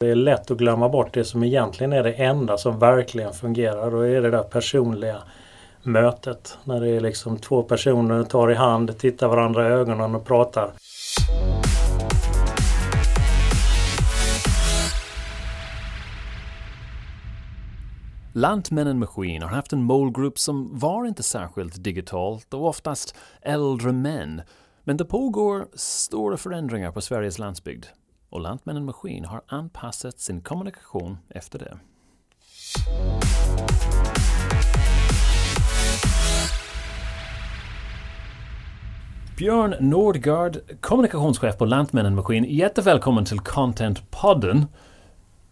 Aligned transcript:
Det 0.00 0.10
är 0.10 0.14
lätt 0.14 0.50
att 0.50 0.58
glömma 0.58 0.88
bort 0.88 1.14
det 1.14 1.24
som 1.24 1.44
egentligen 1.44 1.92
är 1.92 2.02
det 2.02 2.12
enda 2.12 2.58
som 2.58 2.78
verkligen 2.78 3.32
fungerar. 3.32 3.90
Då 3.90 4.00
är 4.00 4.22
det 4.22 4.30
där 4.30 4.42
personliga 4.42 5.22
mötet. 5.82 6.58
När 6.64 6.80
det 6.80 6.88
är 6.88 7.00
liksom 7.00 7.38
två 7.38 7.62
personer 7.62 8.24
tar 8.24 8.50
i 8.50 8.54
hand, 8.54 8.98
tittar 8.98 9.28
varandra 9.28 9.68
i 9.68 9.72
ögonen 9.72 10.14
och 10.14 10.26
pratar. 10.26 10.72
Lantmännen 18.32 18.98
Maskin 18.98 19.42
har 19.42 19.48
haft 19.48 19.72
en 19.72 19.82
målgrupp 19.82 20.38
som 20.38 20.78
var 20.78 21.06
inte 21.06 21.22
särskilt 21.22 21.84
digitalt 21.84 22.54
och 22.54 22.66
oftast 22.66 23.16
äldre 23.42 23.92
män. 23.92 24.42
Men 24.84 24.96
det 24.96 25.04
pågår 25.04 25.66
stora 25.74 26.36
förändringar 26.36 26.92
på 26.92 27.00
Sveriges 27.00 27.38
landsbygd 27.38 27.86
och 28.30 28.40
Lantmännen 28.40 28.84
Maskin 28.84 29.24
har 29.24 29.42
anpassat 29.46 30.20
sin 30.20 30.40
kommunikation 30.40 31.18
efter 31.28 31.58
det. 31.58 31.78
Björn 39.36 39.74
Nordgard, 39.80 40.56
kommunikationschef 40.80 41.58
på 41.58 41.64
Lantmännen 41.64 42.14
Maskin. 42.14 42.44
Jättevälkommen 42.44 43.24
till 43.24 43.38
Content-podden. 43.38 44.66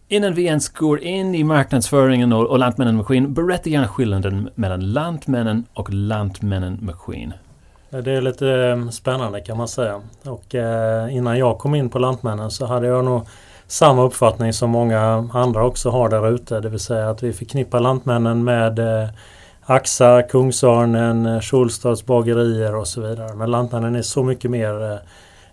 Innan 0.07 0.33
vi 0.33 0.45
ens 0.45 0.69
går 0.69 0.99
in 0.99 1.35
i 1.35 1.43
marknadsföringen 1.43 2.33
och, 2.33 2.47
och 2.47 2.59
Lantmännen 2.59 2.95
Maskin, 2.95 3.33
berätta 3.33 3.69
gärna 3.69 3.87
skillnaden 3.87 4.49
mellan 4.55 4.93
Lantmännen 4.93 5.65
och 5.73 5.93
Lantmännen 5.93 6.77
Maskin. 6.81 7.33
Eh, 7.91 7.99
det 7.99 8.11
är 8.11 8.21
lite 8.21 8.49
ehm, 8.49 8.91
spännande 8.91 9.41
kan 9.41 9.57
man 9.57 9.67
säga. 9.67 10.01
Och 10.23 10.55
eh, 10.55 11.15
innan 11.15 11.37
jag 11.37 11.57
kom 11.57 11.75
in 11.75 11.89
på 11.89 11.99
Lantmännen 11.99 12.51
så 12.51 12.65
hade 12.65 12.87
jag 12.87 13.05
nog 13.05 13.27
samma 13.67 14.03
uppfattning 14.03 14.53
som 14.53 14.69
många 14.69 15.29
andra 15.33 15.65
också 15.65 15.89
har 15.89 16.09
där 16.09 16.29
ute. 16.29 16.59
Det 16.59 16.69
vill 16.69 16.79
säga 16.79 17.09
att 17.09 17.23
vi 17.23 17.33
förknippar 17.33 17.79
Lantmännen 17.79 18.43
med 18.43 18.79
eh, 18.79 19.09
Axa, 19.61 20.21
Kungsörnen, 20.21 21.25
eh, 21.25 22.05
bagerier 22.05 22.75
och 22.75 22.87
så 22.87 23.01
vidare. 23.01 23.33
Men 23.35 23.51
Lantmännen 23.51 23.95
är 23.95 24.01
så 24.01 24.23
mycket 24.23 24.51
mer 24.51 24.99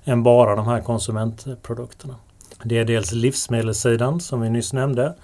än 0.04 0.22
bara 0.22 0.56
de 0.56 0.66
här 0.66 0.80
konsumentprodukterna. 0.80 2.14
Det 2.64 2.78
är 2.78 2.84
dels 2.84 3.12
livsmedelssidan 3.12 4.20
som 4.20 4.40
vi 4.40 4.50
nyss 4.50 4.72
nämnde. 4.72 5.14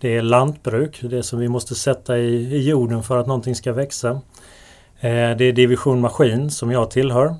Det 0.00 0.16
är 0.16 0.22
lantbruk, 0.22 1.00
det 1.02 1.22
som 1.22 1.38
vi 1.38 1.48
måste 1.48 1.74
sätta 1.74 2.18
i, 2.18 2.56
i 2.56 2.68
jorden 2.68 3.02
för 3.02 3.18
att 3.18 3.26
någonting 3.26 3.54
ska 3.54 3.72
växa. 3.72 4.20
Eh, 5.04 5.36
det 5.36 5.44
är 5.44 5.52
division 5.52 6.00
maskin 6.00 6.50
som 6.50 6.70
jag 6.70 6.90
tillhör. 6.90 7.34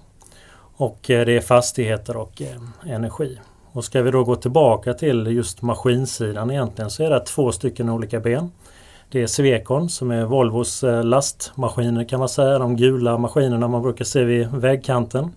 Och 0.76 1.10
eh, 1.10 1.26
det 1.26 1.36
är 1.36 1.40
fastigheter 1.40 2.16
och 2.16 2.42
eh, 2.42 2.92
energi. 2.94 3.38
Och 3.72 3.84
ska 3.84 4.02
vi 4.02 4.10
då 4.10 4.24
gå 4.24 4.36
tillbaka 4.36 4.94
till 4.94 5.26
just 5.26 5.62
maskinsidan 5.62 6.50
egentligen 6.50 6.90
så 6.90 7.02
är 7.02 7.10
det 7.10 7.20
två 7.20 7.52
stycken 7.52 7.88
olika 7.88 8.20
ben. 8.20 8.50
Det 9.10 9.22
är 9.22 9.26
Swecon 9.26 9.88
som 9.88 10.10
är 10.10 10.24
Volvos 10.24 10.84
lastmaskiner 11.04 12.04
kan 12.04 12.18
man 12.18 12.28
säga. 12.28 12.58
De 12.58 12.76
gula 12.76 13.18
maskinerna 13.18 13.68
man 13.68 13.82
brukar 13.82 14.04
se 14.04 14.24
vid 14.24 14.48
vägkanten. 14.48 15.32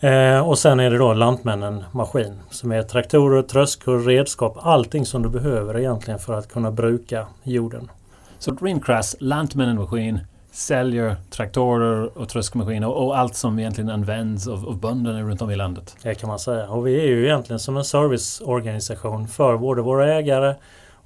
Eh, 0.00 0.48
och 0.48 0.58
sen 0.58 0.80
är 0.80 0.90
det 0.90 0.98
då 0.98 1.14
Lantmännen 1.14 1.84
Maskin 1.92 2.40
som 2.50 2.72
är 2.72 2.82
traktorer, 2.82 3.42
tröskor, 3.42 3.98
redskap, 3.98 4.58
allting 4.60 5.06
som 5.06 5.22
du 5.22 5.28
behöver 5.28 5.78
egentligen 5.78 6.18
för 6.20 6.32
att 6.32 6.48
kunna 6.48 6.70
bruka 6.70 7.26
jorden. 7.42 7.90
Så 8.38 8.50
Dreamcrass, 8.50 9.16
Lantmännen 9.20 9.76
Maskin, 9.76 10.20
säljer 10.50 11.16
traktorer 11.30 12.18
och 12.18 12.28
tröskmaskiner 12.28 12.88
och 12.88 13.18
allt 13.18 13.34
som 13.34 13.58
egentligen 13.58 13.90
används 13.90 14.48
av, 14.48 14.68
av 14.68 14.80
bönderna 14.80 15.22
runt 15.22 15.42
om 15.42 15.50
i 15.50 15.56
landet. 15.56 15.96
Det 16.02 16.14
kan 16.14 16.28
man 16.28 16.38
säga. 16.38 16.68
Och 16.68 16.86
vi 16.86 17.00
är 17.00 17.06
ju 17.06 17.24
egentligen 17.24 17.60
som 17.60 17.76
en 17.76 17.84
serviceorganisation 17.84 19.28
för 19.28 19.56
både 19.56 19.82
våra 19.82 20.14
ägare 20.14 20.54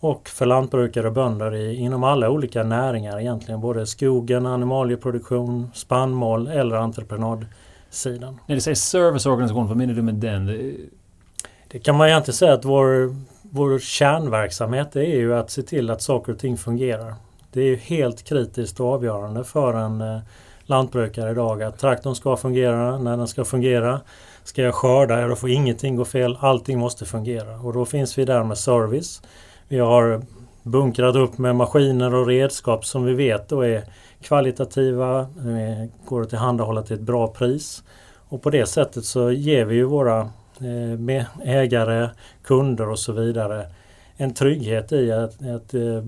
och 0.00 0.28
för 0.28 0.46
lantbrukare 0.46 1.06
och 1.06 1.12
bönder 1.12 1.54
i, 1.54 1.74
inom 1.74 2.04
alla 2.04 2.30
olika 2.30 2.62
näringar 2.62 3.20
egentligen. 3.20 3.60
Både 3.60 3.86
skogen, 3.86 4.46
animalieproduktion, 4.46 5.70
spannmål 5.74 6.48
eller 6.48 6.76
entreprenadsidan. 6.76 8.40
När 8.46 8.54
du 8.54 8.60
säger 8.60 8.74
serviceorganisation, 8.74 9.68
vad 9.68 9.76
menar 9.76 9.94
du 9.94 10.02
med 10.02 10.14
den? 10.14 10.46
Det 11.68 11.78
kan 11.78 11.96
man 11.96 12.08
egentligen 12.08 12.36
säga 12.36 12.52
att 12.52 12.64
vår, 12.64 13.16
vår 13.42 13.78
kärnverksamhet 13.78 14.96
är 14.96 15.02
ju 15.02 15.34
att 15.34 15.50
se 15.50 15.62
till 15.62 15.90
att 15.90 16.02
saker 16.02 16.32
och 16.32 16.38
ting 16.38 16.56
fungerar. 16.56 17.14
Det 17.54 17.60
är 17.60 17.66
ju 17.66 17.76
helt 17.76 18.24
kritiskt 18.24 18.80
och 18.80 18.86
avgörande 18.92 19.44
för 19.44 19.74
en 19.74 20.00
eh, 20.00 20.18
lantbrukare 20.62 21.30
idag 21.30 21.62
att 21.62 21.78
traktorn 21.78 22.14
ska 22.14 22.36
fungera 22.36 22.98
när 22.98 23.16
den 23.16 23.28
ska 23.28 23.44
fungera. 23.44 24.00
Ska 24.44 24.62
jag 24.62 24.74
skörda, 24.74 25.20
ja, 25.20 25.28
då 25.28 25.36
får 25.36 25.50
ingenting 25.50 25.96
gå 25.96 26.04
fel. 26.04 26.38
Allting 26.40 26.78
måste 26.78 27.04
fungera 27.04 27.56
och 27.56 27.72
då 27.72 27.84
finns 27.84 28.18
vi 28.18 28.24
där 28.24 28.44
med 28.44 28.58
service. 28.58 29.22
Vi 29.68 29.78
har 29.78 30.22
bunkrat 30.62 31.16
upp 31.16 31.38
med 31.38 31.56
maskiner 31.56 32.14
och 32.14 32.26
redskap 32.26 32.86
som 32.86 33.04
vi 33.04 33.14
vet 33.14 33.48
då 33.48 33.60
är 33.64 33.84
kvalitativa, 34.22 35.20
eh, 35.20 35.90
går 36.04 36.22
att 36.22 36.30
tillhandahålla 36.30 36.82
till 36.82 36.96
ett 36.96 37.02
bra 37.02 37.28
pris. 37.28 37.82
Och 38.28 38.42
på 38.42 38.50
det 38.50 38.66
sättet 38.66 39.04
så 39.04 39.30
ger 39.30 39.64
vi 39.64 39.74
ju 39.74 39.84
våra 39.84 40.20
eh, 40.60 41.48
ägare, 41.48 42.08
kunder 42.44 42.88
och 42.88 42.98
så 42.98 43.12
vidare 43.12 43.66
en 44.16 44.34
trygghet 44.34 44.92
i 44.92 45.12
att, 45.12 45.34
att 45.34 45.74
eh, 45.74 46.04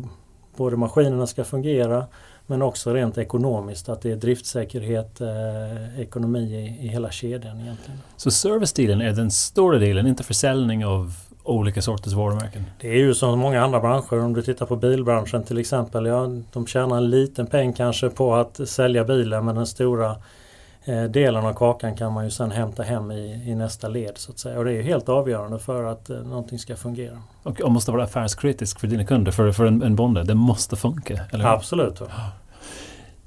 både 0.57 0.77
maskinerna 0.77 1.27
ska 1.27 1.45
fungera 1.45 2.07
men 2.47 2.63
också 2.63 2.95
rent 2.95 3.19
ekonomiskt 3.19 3.89
att 3.89 4.03
det 4.03 4.13
är 4.13 4.17
driftsäkerhet, 4.17 5.21
eh, 5.21 6.01
ekonomi 6.01 6.55
i, 6.55 6.87
i 6.87 6.89
hela 6.89 7.11
kedjan 7.11 7.61
egentligen. 7.61 8.01
Så 8.17 8.31
servicedelen 8.31 9.01
är 9.01 9.13
den 9.13 9.31
stora 9.31 9.79
delen, 9.79 10.07
inte 10.07 10.25
försäljning 10.25 10.87
av 10.87 11.13
olika 11.43 11.83
sorters 11.83 12.13
varumärken? 12.13 12.65
Det 12.81 12.89
är 12.89 12.97
ju 12.97 13.15
som 13.15 13.39
många 13.39 13.65
andra 13.65 13.81
branscher. 13.81 14.19
Om 14.19 14.33
du 14.33 14.43
tittar 14.43 14.67
på 14.67 14.77
bilbranschen 14.77 15.43
till 15.45 15.59
exempel. 15.59 16.07
Ja, 16.07 16.31
de 16.53 16.67
tjänar 16.67 16.97
en 16.97 17.11
liten 17.11 17.47
peng 17.47 17.73
kanske 17.73 18.11
på 18.11 18.35
att 18.35 18.69
sälja 18.69 19.05
bilen 19.05 19.45
men 19.45 19.55
den 19.55 19.67
stora 19.67 20.17
delen 20.93 21.47
av 21.47 21.53
kakan 21.53 21.97
kan 21.97 22.13
man 22.13 22.25
ju 22.25 22.31
sen 22.31 22.51
hämta 22.51 22.83
hem 22.83 23.11
i, 23.11 23.43
i 23.47 23.55
nästa 23.55 23.89
led 23.89 24.19
så 24.19 24.33
att 24.33 24.39
säga. 24.39 24.59
Och 24.59 24.65
det 24.65 24.73
är 24.73 24.83
helt 24.83 25.09
avgörande 25.09 25.59
för 25.59 25.85
att 25.85 26.11
eh, 26.11 26.17
någonting 26.17 26.59
ska 26.59 26.77
fungera. 26.77 27.23
Och, 27.43 27.61
och 27.61 27.73
måste 27.73 27.91
vara 27.91 28.05
affärskritisk 28.05 28.81
för 28.81 28.87
dina 28.87 29.05
kunder, 29.05 29.33
för, 29.33 29.53
för 29.53 29.65
en, 29.67 29.83
en 29.83 29.97
bonde. 29.97 30.25
Det 30.25 30.35
måste 30.35 30.77
funka. 30.77 31.21
Eller? 31.33 31.45
Absolut. 31.45 32.03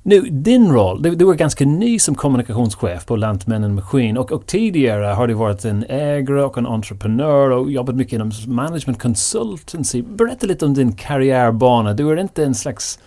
Nu, 0.04 0.22
din 0.22 0.72
roll, 0.72 1.02
du, 1.02 1.16
du 1.16 1.30
är 1.30 1.34
ganska 1.34 1.66
ny 1.66 2.00
som 2.00 2.16
kommunikationschef 2.16 3.06
på 3.06 3.16
Lantmännen 3.16 3.76
Maskin 3.76 4.18
och, 4.18 4.32
och 4.32 4.46
tidigare 4.46 5.06
har 5.06 5.28
du 5.28 5.34
varit 5.34 5.66
en 5.66 5.86
ägare 5.90 6.42
och 6.42 6.58
en 6.58 6.66
entreprenör 6.66 7.50
och 7.50 7.72
jobbat 7.72 7.96
mycket 7.96 8.14
inom 8.14 8.32
management 8.48 9.02
consultancy. 9.02 10.02
Berätta 10.02 10.48
lite 10.48 10.66
om 10.66 10.74
din 10.74 10.94
karriärbana. 10.94 11.94
Du 11.94 12.12
är 12.12 12.18
inte 12.18 12.44
en 12.44 12.56
slags 12.56 13.00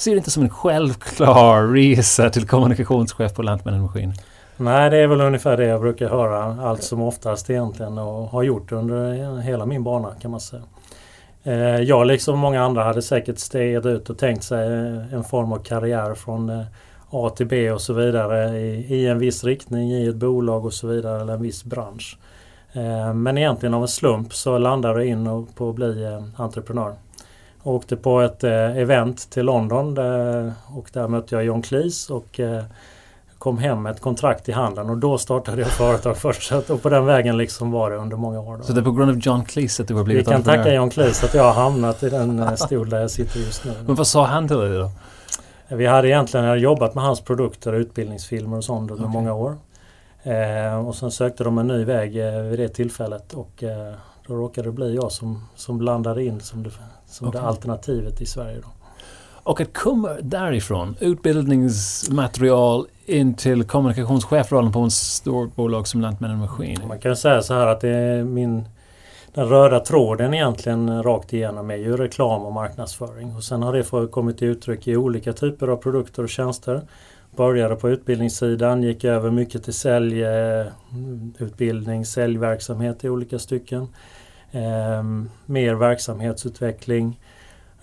ser 0.00 0.10
det 0.10 0.16
inte 0.16 0.30
som 0.30 0.42
en 0.42 0.50
självklar 0.50 1.66
resa 1.66 2.30
till 2.30 2.46
kommunikationschef 2.46 3.34
på 3.34 3.42
Lantmännen 3.42 3.82
Maskin? 3.82 4.14
Nej, 4.56 4.90
det 4.90 4.96
är 4.96 5.06
väl 5.06 5.20
ungefär 5.20 5.56
det 5.56 5.64
jag 5.64 5.80
brukar 5.80 6.08
höra 6.08 6.68
allt 6.68 6.82
som 6.82 7.02
oftast 7.02 7.50
egentligen 7.50 7.98
och 7.98 8.28
har 8.28 8.42
gjort 8.42 8.72
under 8.72 9.40
hela 9.40 9.66
min 9.66 9.84
bana 9.84 10.08
kan 10.20 10.30
man 10.30 10.40
säga. 10.40 10.62
Eh, 11.46 11.80
jag 11.80 12.06
liksom 12.06 12.38
många 12.38 12.62
andra 12.62 12.84
hade 12.84 13.02
säkert 13.02 13.38
stegat 13.38 13.86
ut 13.86 14.10
och 14.10 14.18
tänkt 14.18 14.44
sig 14.44 14.66
eh, 14.66 15.14
en 15.14 15.24
form 15.24 15.52
av 15.52 15.58
karriär 15.58 16.14
från 16.14 16.50
eh, 16.50 16.62
A 17.10 17.30
till 17.30 17.46
B 17.46 17.70
och 17.70 17.80
så 17.80 17.92
vidare 17.92 18.58
i, 18.58 18.94
i 18.94 19.06
en 19.06 19.18
viss 19.18 19.44
riktning 19.44 19.92
i 19.92 20.08
ett 20.08 20.16
bolag 20.16 20.64
och 20.64 20.72
så 20.72 20.86
vidare 20.86 21.20
eller 21.20 21.32
en 21.32 21.42
viss 21.42 21.64
bransch. 21.64 22.18
Men 23.14 23.38
egentligen 23.38 23.74
av 23.74 23.82
en 23.82 23.88
slump 23.88 24.34
så 24.34 24.58
landade 24.58 24.98
jag 24.98 25.06
in 25.06 25.46
på 25.54 25.68
att 25.68 25.74
bli 25.74 26.20
entreprenör. 26.36 26.94
Åkte 27.66 27.96
på 27.96 28.20
ett 28.20 28.44
eh, 28.44 28.78
event 28.78 29.30
till 29.30 29.44
London 29.44 29.94
där, 29.94 30.52
och 30.66 30.88
där 30.92 31.08
mötte 31.08 31.34
jag 31.34 31.44
John 31.44 31.62
Cleese 31.62 32.10
och 32.10 32.40
eh, 32.40 32.64
kom 33.38 33.58
hem 33.58 33.82
med 33.82 33.92
ett 33.92 34.00
kontrakt 34.00 34.48
i 34.48 34.52
handen 34.52 34.90
och 34.90 34.96
då 34.98 35.18
startade 35.18 35.62
jag 35.62 35.70
företag 35.70 36.16
först. 36.16 36.52
Och 36.52 36.82
på 36.82 36.88
den 36.88 37.06
vägen 37.06 37.36
liksom 37.36 37.70
var 37.70 37.90
det 37.90 37.96
under 37.96 38.16
många 38.16 38.40
år. 38.40 38.56
Då. 38.56 38.62
Så 38.62 38.72
det 38.72 38.80
är 38.80 38.84
på 38.84 38.92
grund 38.92 39.10
av 39.10 39.18
John 39.18 39.44
Cleese 39.44 39.80
att 39.80 39.88
du 39.88 39.94
har 39.94 40.04
blivit 40.04 40.28
Vi 40.28 40.32
kan 40.32 40.42
tacka 40.42 40.74
John 40.74 40.90
Cleese 40.90 41.24
att 41.24 41.34
jag 41.34 41.44
har 41.44 41.62
hamnat 41.62 42.02
i 42.02 42.08
den 42.08 42.38
eh, 42.38 42.54
stol 42.54 42.90
där 42.90 43.00
jag 43.00 43.10
sitter 43.10 43.40
just 43.40 43.64
nu. 43.64 43.72
Men 43.86 43.94
vad 43.94 44.06
sa 44.06 44.26
han 44.26 44.48
till 44.48 44.56
dig 44.56 44.78
då? 44.78 44.90
Vi 45.68 45.86
hade 45.86 46.08
egentligen 46.08 46.60
jobbat 46.60 46.94
med 46.94 47.04
hans 47.04 47.20
produkter, 47.20 47.72
utbildningsfilmer 47.72 48.56
och 48.56 48.64
sånt 48.64 48.90
under 48.90 49.04
okay. 49.04 49.12
många 49.12 49.34
år. 49.34 49.56
Eh, 50.22 50.86
och 50.86 50.94
sen 50.94 51.10
sökte 51.10 51.44
de 51.44 51.58
en 51.58 51.66
ny 51.66 51.84
väg 51.84 52.16
eh, 52.16 52.42
vid 52.42 52.58
det 52.58 52.68
tillfället 52.68 53.34
och 53.34 53.62
eh, 53.62 53.94
då 54.26 54.34
råkade 54.34 54.68
det 54.68 54.72
bli 54.72 54.94
jag 54.94 55.12
som, 55.12 55.48
som 55.54 55.80
landade 55.80 56.24
in 56.24 56.40
som 56.40 56.62
det 56.62 56.70
som 57.06 57.28
okay. 57.28 57.40
det 57.40 57.46
alternativet 57.46 58.20
i 58.20 58.26
Sverige. 58.26 58.60
Då. 58.62 58.68
Och 59.42 59.60
att 59.60 59.72
komma 59.72 60.08
därifrån, 60.22 60.96
utbildningsmaterial 61.00 62.86
in 63.06 63.34
till 63.34 63.64
kommunikationschefrollen 63.64 64.72
på 64.72 64.84
ett 64.84 64.92
stort 64.92 65.56
bolag 65.56 65.88
som 65.88 66.00
Lantmännen 66.00 66.38
Maskin. 66.38 66.80
Man 66.88 66.98
kan 66.98 67.16
säga 67.16 67.42
så 67.42 67.54
här 67.54 67.66
att 67.66 67.80
det 67.80 67.88
är 67.88 68.24
min 68.24 68.64
den 69.36 69.48
röda 69.48 69.80
tråden 69.80 70.34
egentligen 70.34 71.02
rakt 71.02 71.32
igenom 71.32 71.70
är 71.70 71.76
ju 71.76 71.96
reklam 71.96 72.42
och 72.42 72.52
marknadsföring. 72.52 73.36
Och 73.36 73.44
sen 73.44 73.62
har 73.62 73.72
det 73.72 74.10
kommit 74.10 74.38
till 74.38 74.48
uttryck 74.48 74.88
i 74.88 74.96
olika 74.96 75.32
typer 75.32 75.68
av 75.68 75.76
produkter 75.76 76.22
och 76.22 76.28
tjänster. 76.28 76.80
Började 77.36 77.76
på 77.76 77.90
utbildningssidan, 77.90 78.82
gick 78.82 79.04
över 79.04 79.30
mycket 79.30 79.64
till 79.64 79.74
säljutbildning, 79.74 82.06
säljverksamhet 82.06 83.04
i 83.04 83.08
olika 83.08 83.38
stycken. 83.38 83.88
Eh, 84.52 85.02
mer 85.46 85.74
verksamhetsutveckling. 85.74 87.18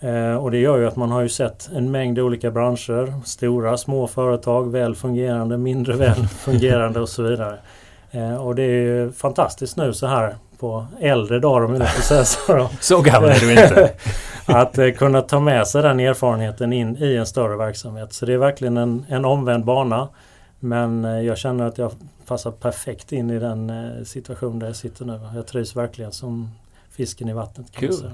Eh, 0.04 0.36
och 0.36 0.52
det 0.52 0.58
gör 0.58 0.78
ju 0.78 0.88
att 0.88 0.96
man 0.96 1.12
har 1.12 1.22
ju 1.22 1.30
sett 1.30 1.70
en 1.76 1.92
mängd 1.92 2.20
olika 2.20 2.52
branscher. 2.52 3.26
Stora, 3.26 3.78
små 3.78 4.08
företag, 4.08 4.72
väl 4.72 4.96
fungerande, 4.96 5.58
mindre 5.58 5.96
väl 5.96 6.28
fungerande 6.28 7.00
och 7.00 7.10
så 7.10 7.24
vidare. 7.24 7.58
Eh, 8.12 8.36
och 8.36 8.56
det 8.56 8.64
är 8.64 8.82
ju 8.82 9.12
fantastiskt 9.12 9.78
nu 9.78 9.94
så 9.94 10.08
här 10.08 10.36
på 10.60 10.86
äldre 11.00 11.40
dagar 11.40 11.66
om 11.66 11.74
nu 11.74 11.86
får 11.86 12.02
säga 12.02 12.24
så. 12.24 12.70
så 12.80 13.02
gammal 13.02 13.30
är 13.30 13.40
du 13.40 13.52
inte. 13.52 13.92
att 14.46 14.78
eh, 14.78 14.92
kunna 14.92 15.22
ta 15.22 15.40
med 15.40 15.68
sig 15.68 15.82
den 15.82 16.00
erfarenheten 16.00 16.74
in 16.74 16.98
i 17.00 17.16
en 17.16 17.26
större 17.26 17.58
verksamhet. 17.58 18.14
Så 18.14 18.26
det 18.26 18.34
är 18.34 18.38
verkligen 18.38 18.78
en, 18.78 19.06
en 19.10 19.26
omvänd 19.26 19.66
bana. 19.66 20.08
Men 20.60 21.04
jag 21.04 21.38
känner 21.38 21.66
att 21.66 21.78
jag 21.78 21.92
passar 22.26 22.52
perfekt 22.52 23.12
in 23.12 23.30
i 23.30 23.40
den 23.40 23.70
eh, 23.70 24.04
situation 24.04 24.60
där 24.60 24.68
jag 24.68 24.76
sitter 24.76 25.06
nu. 25.06 25.20
Jag 25.36 25.48
trivs 25.48 25.76
verkligen 25.76 26.12
som 26.12 26.52
fisken 26.92 27.30
i 27.30 27.34
vattnet. 27.34 27.72
Kan 27.72 27.90
cool. 27.90 28.14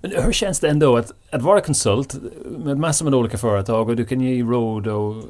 Men 0.00 0.10
hur 0.24 0.32
känns 0.32 0.60
det 0.60 0.68
ändå 0.68 0.96
att, 0.96 1.12
att 1.30 1.42
vara 1.42 1.60
konsult 1.60 2.16
med 2.58 2.78
massor 2.78 3.04
med 3.04 3.14
olika 3.14 3.38
företag 3.38 3.88
och 3.88 3.96
du 3.96 4.04
kan 4.04 4.20
ge 4.20 4.42
råd 4.42 4.86
och, 4.86 5.24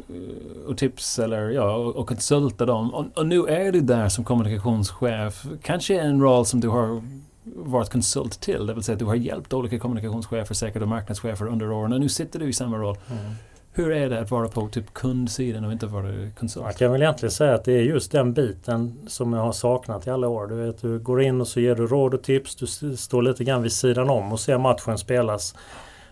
och 0.67 0.79
tips 0.79 1.19
eller 1.19 1.51
ja, 1.51 1.77
och, 1.77 1.97
och 1.97 2.09
konsulta 2.09 2.67
dem. 2.67 2.95
Och, 2.95 3.07
och, 3.15 3.27
nu 3.27 3.47
är 3.47 3.73
du 3.73 3.81
där 3.81 4.09
som 4.09 4.25
kommunikationschef. 4.25 5.47
Kanske 5.63 6.01
en 6.01 6.23
roll 6.23 6.47
som 6.47 6.61
du 6.61 6.69
har 6.69 7.03
varit 7.45 7.91
konsult 7.91 8.41
till, 8.41 8.67
det 8.67 8.75
vill 8.75 8.83
säga 8.83 8.95
att 8.95 8.99
du 8.99 9.05
har 9.05 9.15
hjälpt 9.15 9.53
olika 9.53 9.79
kommunikationschefer, 9.79 10.55
säkert 10.55 10.83
och 10.83 10.89
marknadschefer 10.89 11.47
under 11.47 11.73
åren 11.73 11.93
och 11.93 12.01
nu 12.01 12.09
sitter 12.09 12.39
du 12.39 12.49
i 12.49 12.53
samma 12.53 12.77
roll. 12.79 12.97
Mm. 13.11 13.35
Hur 13.79 13.93
är 13.93 14.11
det 14.11 14.21
att 14.21 14.31
vara 14.31 14.49
på 14.49 14.69
typ 14.69 14.95
kundsidan 14.95 15.65
och 15.65 15.73
inte 15.73 15.87
vara 15.87 16.31
konsult? 16.39 16.67
Jag 16.67 16.77
kan 16.77 16.93
väl 16.93 17.03
egentligen 17.03 17.31
säga 17.31 17.55
att 17.55 17.65
det 17.65 17.73
är 17.73 17.83
just 17.83 18.13
den 18.13 18.33
biten 18.33 18.99
som 19.07 19.33
jag 19.33 19.41
har 19.41 19.53
saknat 19.53 20.07
i 20.07 20.11
alla 20.11 20.29
år. 20.29 20.47
Du, 20.47 20.55
vet, 20.55 20.83
du 20.83 20.99
går 20.99 21.23
in 21.23 21.41
och 21.41 21.49
så 21.49 21.61
ger 21.61 21.75
du 21.75 21.87
råd 21.87 22.15
och 22.15 22.23
tips. 22.23 22.57
Du 22.57 22.97
står 22.97 23.23
lite 23.23 23.45
grann 23.45 23.63
vid 23.63 23.73
sidan 23.73 24.11
om 24.11 24.33
och 24.33 24.41
ser 24.41 24.59
matchen 24.59 24.99
spelas. 24.99 25.55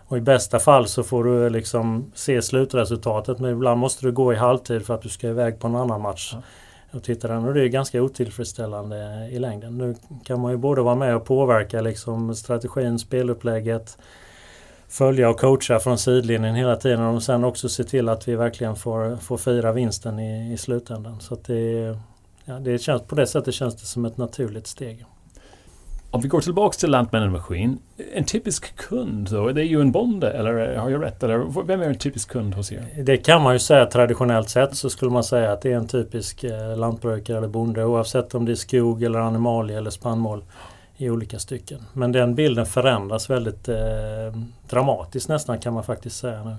Och 0.06 0.16
i 0.16 0.20
bästa 0.20 0.58
fall 0.58 0.88
så 0.88 1.02
får 1.02 1.24
du 1.24 1.50
liksom 1.50 2.12
se 2.14 2.42
slutresultatet 2.42 3.38
men 3.38 3.50
ibland 3.50 3.80
måste 3.80 4.06
du 4.06 4.12
gå 4.12 4.32
i 4.32 4.36
halvtid 4.36 4.86
för 4.86 4.94
att 4.94 5.02
du 5.02 5.08
ska 5.08 5.28
iväg 5.28 5.60
på 5.60 5.66
en 5.66 5.76
annan 5.76 6.00
match. 6.00 6.30
Ja. 6.34 6.42
Och 6.90 7.02
titta 7.02 7.28
den 7.28 7.44
och 7.44 7.54
det 7.54 7.62
är 7.62 7.68
ganska 7.68 8.02
otillfredsställande 8.02 9.28
i 9.32 9.38
längden. 9.38 9.78
Nu 9.78 9.94
kan 10.24 10.40
man 10.40 10.50
ju 10.50 10.56
både 10.56 10.82
vara 10.82 10.94
med 10.94 11.16
och 11.16 11.24
påverka 11.24 11.80
liksom 11.80 12.34
strategin, 12.34 12.98
spelupplägget 12.98 13.98
följa 14.88 15.30
och 15.30 15.40
coacha 15.40 15.78
från 15.78 15.98
sidlinjen 15.98 16.54
hela 16.54 16.76
tiden 16.76 17.00
och 17.00 17.22
sen 17.22 17.44
också 17.44 17.68
se 17.68 17.84
till 17.84 18.08
att 18.08 18.28
vi 18.28 18.36
verkligen 18.36 18.76
får, 18.76 19.16
får 19.16 19.36
fira 19.36 19.72
vinsten 19.72 20.18
i, 20.18 20.52
i 20.52 20.56
slutändan. 20.56 21.20
Så 21.20 21.36
det, 21.46 21.96
ja, 22.44 22.54
det 22.58 22.78
känns, 22.78 23.02
på 23.02 23.14
det 23.14 23.26
sättet 23.26 23.54
känns 23.54 23.76
det 23.76 23.86
som 23.86 24.04
ett 24.04 24.16
naturligt 24.16 24.66
steg. 24.66 25.06
Om 26.10 26.22
vi 26.22 26.28
går 26.28 26.40
tillbaks 26.40 26.76
till 26.76 26.90
Lantmännen 26.90 27.32
Maskin. 27.32 27.78
En 28.14 28.24
typisk 28.24 28.76
kund 28.76 29.28
då, 29.30 29.52
det 29.52 29.60
är 29.60 29.64
ju 29.64 29.80
en 29.80 29.92
bonde 29.92 30.30
eller 30.30 30.76
har 30.76 30.90
jag 30.90 31.02
rätt? 31.02 31.22
Eller 31.22 31.62
vem 31.66 31.80
är 31.80 31.88
en 31.88 31.98
typisk 31.98 32.30
kund 32.30 32.54
hos 32.54 32.72
er? 32.72 32.86
Det 33.02 33.16
kan 33.16 33.42
man 33.42 33.52
ju 33.52 33.58
säga 33.58 33.86
traditionellt 33.86 34.48
sett 34.48 34.76
så 34.76 34.90
skulle 34.90 35.10
man 35.10 35.24
säga 35.24 35.52
att 35.52 35.62
det 35.62 35.72
är 35.72 35.76
en 35.76 35.88
typisk 35.88 36.44
eh, 36.44 36.76
lantbrukare 36.76 37.38
eller 37.38 37.48
bonde 37.48 37.84
oavsett 37.84 38.34
om 38.34 38.44
det 38.44 38.52
är 38.52 38.56
skog 38.56 39.02
eller 39.02 39.18
animalie 39.18 39.78
eller 39.78 39.90
spannmål 39.90 40.44
i 40.96 41.10
olika 41.10 41.38
stycken. 41.38 41.78
Men 41.92 42.12
den 42.12 42.34
bilden 42.34 42.66
förändras 42.66 43.30
väldigt 43.30 43.68
eh, 43.68 43.76
dramatiskt 44.68 45.28
nästan 45.28 45.58
kan 45.58 45.74
man 45.74 45.84
faktiskt 45.84 46.16
säga 46.16 46.44
nu. 46.44 46.56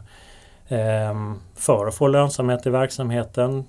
Eh, 0.78 1.34
för 1.56 1.88
att 1.88 1.96
få 1.96 2.08
lönsamhet 2.08 2.66
i 2.66 2.70
verksamheten 2.70 3.64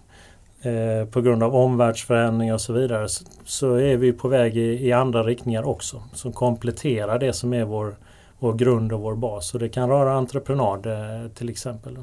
eh, 0.63 1.09
på 1.11 1.21
grund 1.21 1.43
av 1.43 1.57
omvärldsförändringar 1.57 2.55
och 2.55 2.61
så 2.61 2.73
vidare 2.73 3.09
så, 3.09 3.25
så 3.45 3.75
är 3.75 3.97
vi 3.97 4.13
på 4.13 4.29
väg 4.29 4.57
i, 4.57 4.87
i, 4.87 4.93
andra 4.93 5.23
riktningar 5.23 5.63
också 5.69 6.03
som 6.15 6.33
kompletterar 6.33 7.19
det 7.19 7.33
som 7.33 7.53
är 7.53 7.65
vår, 7.65 7.97
vår 8.39 8.53
grund 8.53 8.93
och 8.93 9.01
vår 9.01 9.15
bas. 9.15 9.55
Och 9.55 9.61
det 9.61 9.69
kan 9.69 9.89
röra 9.89 10.13
entreprenad 10.13 10.87
eh, 10.87 11.31
till 11.35 11.49
exempel. 11.49 11.97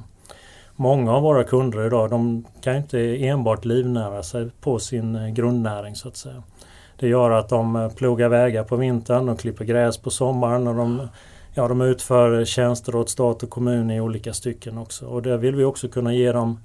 Många 0.76 1.14
av 1.14 1.22
våra 1.22 1.44
kunder 1.44 1.86
idag 1.88 2.10
de 2.10 2.46
kan 2.62 2.76
inte 2.76 3.26
enbart 3.26 3.66
livnära 3.66 4.24
sig 4.24 4.50
på 4.62 4.80
sin 4.80 5.16
eh, 5.16 5.28
grundnäring 5.28 5.96
så 5.96 6.08
att 6.08 6.18
säga. 6.18 6.44
Det 7.00 7.08
gör 7.08 7.32
att 7.32 7.50
de 7.50 7.76
eh, 7.76 7.90
plogar 7.90 8.30
vägar 8.30 8.64
på 8.64 8.76
vintern, 8.76 9.26
de 9.26 9.38
klipper 9.38 9.66
gräs 9.66 9.98
på 9.98 10.10
sommaren 10.10 10.68
och 10.68 10.76
de, 10.76 11.08
ja, 11.54 11.68
de 11.68 11.82
utför 11.82 12.46
tjänster 12.46 12.96
åt 12.96 13.10
stat 13.10 13.44
och 13.44 13.50
kommun 13.50 13.92
i 13.92 14.02
olika 14.02 14.34
stycken 14.34 14.78
också. 14.78 15.06
Och 15.06 15.22
det 15.22 15.38
vill 15.38 15.56
vi 15.56 15.64
också 15.64 15.88
kunna 15.88 16.14
ge 16.14 16.32
dem 16.32 16.60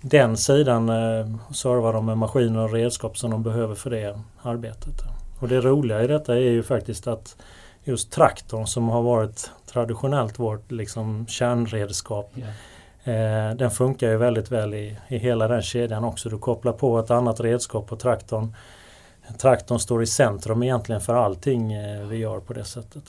den 0.00 0.36
sidan, 0.36 0.88
eh, 0.88 1.26
serva 1.54 1.92
dem 1.92 2.06
med 2.06 2.18
maskiner 2.18 2.60
och 2.60 2.72
redskap 2.72 3.18
som 3.18 3.30
de 3.30 3.42
behöver 3.42 3.74
för 3.74 3.90
det 3.90 4.20
arbetet. 4.42 4.94
Och 5.40 5.48
det 5.48 5.60
roliga 5.60 6.02
i 6.02 6.06
detta 6.06 6.34
är 6.34 6.50
ju 6.50 6.62
faktiskt 6.62 7.06
att 7.06 7.36
just 7.84 8.12
traktorn 8.12 8.66
som 8.66 8.88
har 8.88 9.02
varit 9.02 9.50
traditionellt 9.72 10.38
vårt 10.38 10.72
liksom 10.72 11.26
kärnredskap 11.26 12.32
yeah. 12.36 13.50
eh, 13.50 13.56
den 13.56 13.70
funkar 13.70 14.08
ju 14.08 14.16
väldigt 14.16 14.52
väl 14.52 14.74
i, 14.74 14.96
i 15.08 15.18
hela 15.18 15.48
den 15.48 15.62
kedjan 15.62 16.04
också. 16.04 16.28
Du 16.28 16.38
kopplar 16.38 16.72
på 16.72 16.98
ett 16.98 17.10
annat 17.10 17.40
redskap 17.40 17.86
på 17.86 17.96
traktorn 17.96 18.54
traktorn 19.38 19.78
står 19.78 20.02
i 20.02 20.06
centrum 20.06 20.62
egentligen 20.62 21.00
för 21.00 21.14
allting 21.14 21.72
eh, 21.72 22.06
vi 22.06 22.16
gör 22.16 22.40
på 22.40 22.52
det 22.52 22.64
sättet. 22.64 23.02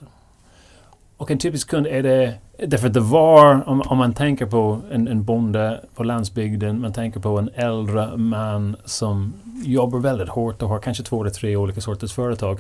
Och 1.18 1.32
en 1.32 1.38
typisk 1.38 1.70
kund 1.70 1.88
är 1.88 2.04
det, 2.04 2.34
därför 2.68 2.88
att 2.88 2.94
det 2.94 3.00
var, 3.00 3.70
om, 3.70 3.82
om 3.82 3.98
man 3.98 4.14
tänker 4.14 4.46
på 4.46 4.82
en, 4.92 5.08
en 5.08 5.24
bonde 5.24 5.82
på 5.96 6.04
landsbygden, 6.04 6.82
man 6.82 6.94
tänker 6.94 7.20
på 7.20 7.38
en 7.40 7.50
äldre 7.54 8.18
man 8.18 8.76
som 8.86 9.34
jobbar 9.66 10.00
väldigt 10.00 10.30
hårt 10.30 10.62
och 10.62 10.70
har 10.70 10.80
kanske 10.80 11.04
två 11.04 11.22
eller 11.22 11.32
tre 11.32 11.56
olika 11.56 11.82
sorters 11.82 12.14
företag. 12.14 12.60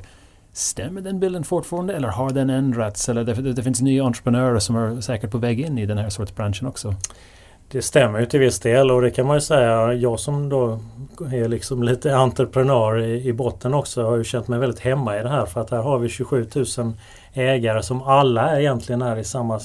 Stämmer 0.54 1.02
den 1.02 1.20
bilden 1.20 1.44
fortfarande 1.44 1.96
eller 1.96 2.08
har 2.08 2.30
den 2.30 2.50
ändrats? 2.50 3.10
Eller 3.10 3.24
det, 3.24 3.54
det 3.54 3.64
finns 3.64 3.82
nya 3.82 4.04
entreprenörer 4.04 4.60
som 4.60 4.76
är 4.76 5.02
säkert 5.02 5.32
på 5.32 5.38
väg 5.38 5.60
in 5.60 5.78
i 5.78 5.86
den 5.86 5.98
här 5.98 6.10
sortens 6.10 6.36
branschen 6.36 6.68
också? 6.68 6.96
Det 7.72 7.82
stämmer 7.82 8.20
ju 8.20 8.26
till 8.26 8.40
viss 8.40 8.60
del 8.60 8.92
och 8.92 9.02
det 9.02 9.12
kan 9.12 9.28
man 9.28 9.38
ju 9.38 9.42
säga. 9.42 9.94
Jag 9.94 10.20
som 10.20 10.50
då 10.50 10.80
är 11.32 11.48
liksom 11.48 11.84
lite 11.84 12.16
entreprenör 12.16 13.00
i, 13.00 13.28
i 13.28 13.34
botten 13.34 13.74
också 13.74 14.04
har 14.04 14.18
ju 14.18 14.24
känt 14.24 14.48
mig 14.48 14.60
väldigt 14.60 14.80
hemma 14.80 15.20
i 15.20 15.24
det 15.24 15.30
här 15.30 15.46
för 15.46 15.62
att 15.62 15.70
här 15.70 15.78
har 15.78 16.00
vi 16.00 16.10
27 16.10 16.48
000 16.78 16.94
ägare 17.34 17.84
som 17.84 18.02
alla 18.02 18.60
egentligen 18.60 19.02
är 19.02 19.18
i 19.18 19.24
samma, 19.24 19.60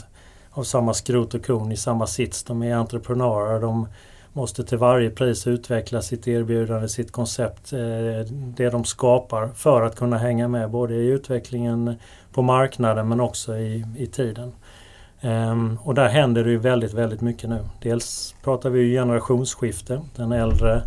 av 0.50 0.62
samma 0.62 0.94
skrot 0.94 1.34
och 1.34 1.46
korn, 1.46 1.72
i 1.72 1.76
samma 1.76 2.06
sits. 2.06 2.44
De 2.44 2.62
är 2.62 2.74
entreprenörer. 2.74 3.60
De 3.60 3.88
måste 4.32 4.64
till 4.64 4.78
varje 4.78 5.10
pris 5.10 5.46
utveckla 5.46 6.02
sitt 6.02 6.28
erbjudande, 6.28 6.88
sitt 6.88 7.12
koncept, 7.12 7.72
eh, 7.72 7.78
det 8.30 8.70
de 8.70 8.84
skapar 8.84 9.48
för 9.48 9.82
att 9.82 9.96
kunna 9.96 10.18
hänga 10.18 10.48
med 10.48 10.70
både 10.70 10.94
i 10.94 11.06
utvecklingen 11.06 11.94
på 12.32 12.42
marknaden 12.42 13.08
men 13.08 13.20
också 13.20 13.56
i, 13.56 13.84
i 13.96 14.06
tiden. 14.06 14.52
Um, 15.26 15.78
och 15.84 15.94
där 15.94 16.08
händer 16.08 16.44
det 16.44 16.50
ju 16.50 16.58
väldigt, 16.58 16.94
väldigt 16.94 17.20
mycket 17.20 17.50
nu. 17.50 17.58
Dels 17.82 18.34
pratar 18.42 18.70
vi 18.70 18.92
generationsskifte. 18.92 20.00
Den 20.16 20.32
äldre 20.32 20.82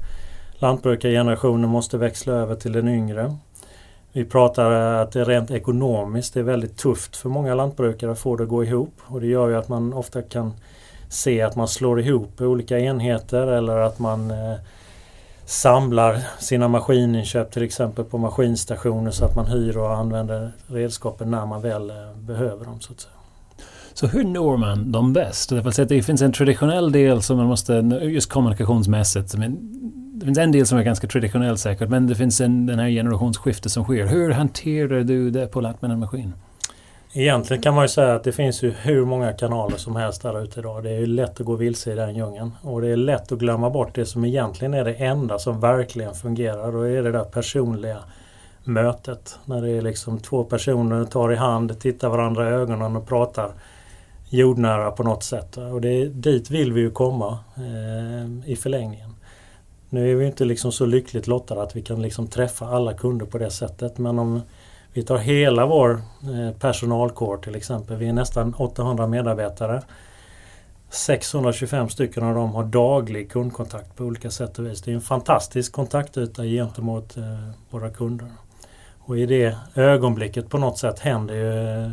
lantbrukargenerationen 0.59 1.69
måste 1.69 1.97
växla 1.97 2.33
över 2.33 2.55
till 2.55 2.71
den 2.71 2.87
yngre. 2.87 3.35
Vi 4.13 4.25
pratar 4.25 4.71
att 4.71 5.11
det 5.11 5.23
rent 5.23 5.51
ekonomiskt 5.51 6.37
är 6.37 6.43
väldigt 6.43 6.77
tufft 6.77 7.17
för 7.17 7.29
många 7.29 7.55
lantbrukare 7.55 8.11
att 8.11 8.19
få 8.19 8.35
det 8.35 8.43
att 8.43 8.49
gå 8.49 8.63
ihop. 8.63 8.93
Och 9.01 9.21
det 9.21 9.27
gör 9.27 9.49
ju 9.49 9.55
att 9.55 9.69
man 9.69 9.93
ofta 9.93 10.21
kan 10.21 10.53
se 11.09 11.41
att 11.41 11.55
man 11.55 11.67
slår 11.67 11.99
ihop 11.99 12.41
olika 12.41 12.79
enheter 12.79 13.47
eller 13.47 13.77
att 13.77 13.99
man 13.99 14.31
eh, 14.31 14.55
samlar 15.45 16.19
sina 16.39 16.67
maskininköp 16.67 17.51
till 17.51 17.63
exempel 17.63 18.05
på 18.05 18.17
maskinstationer 18.17 19.11
så 19.11 19.25
att 19.25 19.35
man 19.35 19.47
hyr 19.47 19.77
och 19.77 19.97
använder 19.97 20.51
redskapen 20.67 21.31
när 21.31 21.45
man 21.45 21.61
väl 21.61 21.89
eh, 21.89 21.95
behöver 22.15 22.65
dem. 22.65 22.81
så 22.81 22.93
att 22.93 22.99
säga. 22.99 23.18
Så 23.93 24.07
hur 24.07 24.23
når 24.23 24.57
man 24.57 24.91
dem 24.91 25.13
bäst? 25.13 25.49
Det 25.89 26.03
finns 26.03 26.21
en 26.21 26.31
traditionell 26.33 26.91
del 26.91 27.21
som 27.21 27.37
man 27.37 27.45
måste, 27.45 27.73
just 28.01 28.29
kommunikationsmässigt, 28.29 29.35
men 29.35 29.57
det 30.19 30.25
finns 30.25 30.37
en 30.37 30.51
del 30.51 30.65
som 30.65 30.77
är 30.77 30.83
ganska 30.83 31.07
traditionell 31.07 31.57
säkert, 31.57 31.89
men 31.89 32.07
det 32.07 32.15
finns 32.15 32.41
en, 32.41 32.65
den 32.65 32.79
här 32.79 32.89
generationsskiftet 32.89 33.71
som 33.71 33.83
sker. 33.83 34.07
Hur 34.07 34.31
hanterar 34.31 35.03
du 35.03 35.29
det 35.29 35.47
på 35.47 35.61
Lantmännen 35.61 35.99
Maskin? 35.99 36.33
Egentligen 37.13 37.63
kan 37.63 37.73
man 37.73 37.83
ju 37.83 37.87
säga 37.87 38.15
att 38.15 38.23
det 38.23 38.31
finns 38.31 38.63
ju 38.63 38.71
hur 38.71 39.05
många 39.05 39.33
kanaler 39.33 39.77
som 39.77 39.95
helst 39.95 40.21
där 40.21 40.43
ute 40.43 40.59
idag. 40.59 40.83
Det 40.83 40.89
är 40.89 40.99
ju 40.99 41.05
lätt 41.05 41.39
att 41.39 41.45
gå 41.45 41.55
vilse 41.55 41.91
i 41.91 41.95
den 41.95 42.15
djungeln. 42.15 42.51
Och 42.61 42.81
det 42.81 42.87
är 42.87 42.95
lätt 42.95 43.31
att 43.31 43.39
glömma 43.39 43.69
bort 43.69 43.95
det 43.95 44.05
som 44.05 44.25
egentligen 44.25 44.73
är 44.73 44.85
det 44.85 44.93
enda 44.93 45.39
som 45.39 45.59
verkligen 45.59 46.13
fungerar. 46.13 46.71
Då 46.71 46.81
är 46.81 47.03
det 47.03 47.11
där 47.11 47.23
personliga 47.23 47.97
mötet. 48.63 49.39
När 49.45 49.61
det 49.61 49.69
är 49.69 49.81
liksom 49.81 50.19
två 50.19 50.43
personer 50.43 51.05
tar 51.05 51.33
i 51.33 51.35
hand, 51.35 51.79
tittar 51.79 52.09
varandra 52.09 52.49
i 52.49 52.53
ögonen 52.53 52.95
och 52.95 53.07
pratar 53.07 53.51
jordnära 54.29 54.91
på 54.91 55.03
något 55.03 55.23
sätt. 55.23 55.57
Och 55.57 55.81
det, 55.81 56.05
dit 56.05 56.51
vill 56.51 56.73
vi 56.73 56.81
ju 56.81 56.91
komma 56.91 57.39
eh, 57.57 58.49
i 58.51 58.55
förlängningen. 58.55 59.15
Nu 59.89 60.11
är 60.11 60.15
vi 60.15 60.25
inte 60.25 60.45
liksom 60.45 60.71
så 60.71 60.85
lyckligt 60.85 61.27
lottade 61.27 61.61
att 61.61 61.75
vi 61.75 61.81
kan 61.81 62.01
liksom 62.01 62.27
träffa 62.27 62.65
alla 62.65 62.93
kunder 62.93 63.25
på 63.25 63.37
det 63.37 63.51
sättet. 63.51 63.97
Men 63.97 64.19
om 64.19 64.41
vi 64.93 65.03
tar 65.03 65.17
hela 65.17 65.65
vår 65.65 65.91
eh, 66.23 66.55
personalkår 66.59 67.37
till 67.37 67.55
exempel. 67.55 67.97
Vi 67.97 68.07
är 68.07 68.13
nästan 68.13 68.53
800 68.53 69.07
medarbetare. 69.07 69.81
625 70.89 71.89
stycken 71.89 72.23
av 72.23 72.35
dem 72.35 72.51
har 72.51 72.63
daglig 72.63 73.31
kundkontakt 73.31 73.95
på 73.95 74.03
olika 74.03 74.31
sätt 74.31 74.59
och 74.59 74.65
vis. 74.65 74.81
Det 74.81 74.91
är 74.91 74.95
en 74.95 75.01
fantastisk 75.01 75.71
kontaktyta 75.71 76.43
gentemot 76.43 77.17
eh, 77.17 77.23
våra 77.69 77.89
kunder. 77.89 78.27
Och 78.99 79.17
i 79.17 79.25
det 79.25 79.57
ögonblicket 79.75 80.49
på 80.49 80.57
något 80.57 80.77
sätt 80.77 80.99
händer 80.99 81.35
ju 81.35 81.83
eh, 81.83 81.91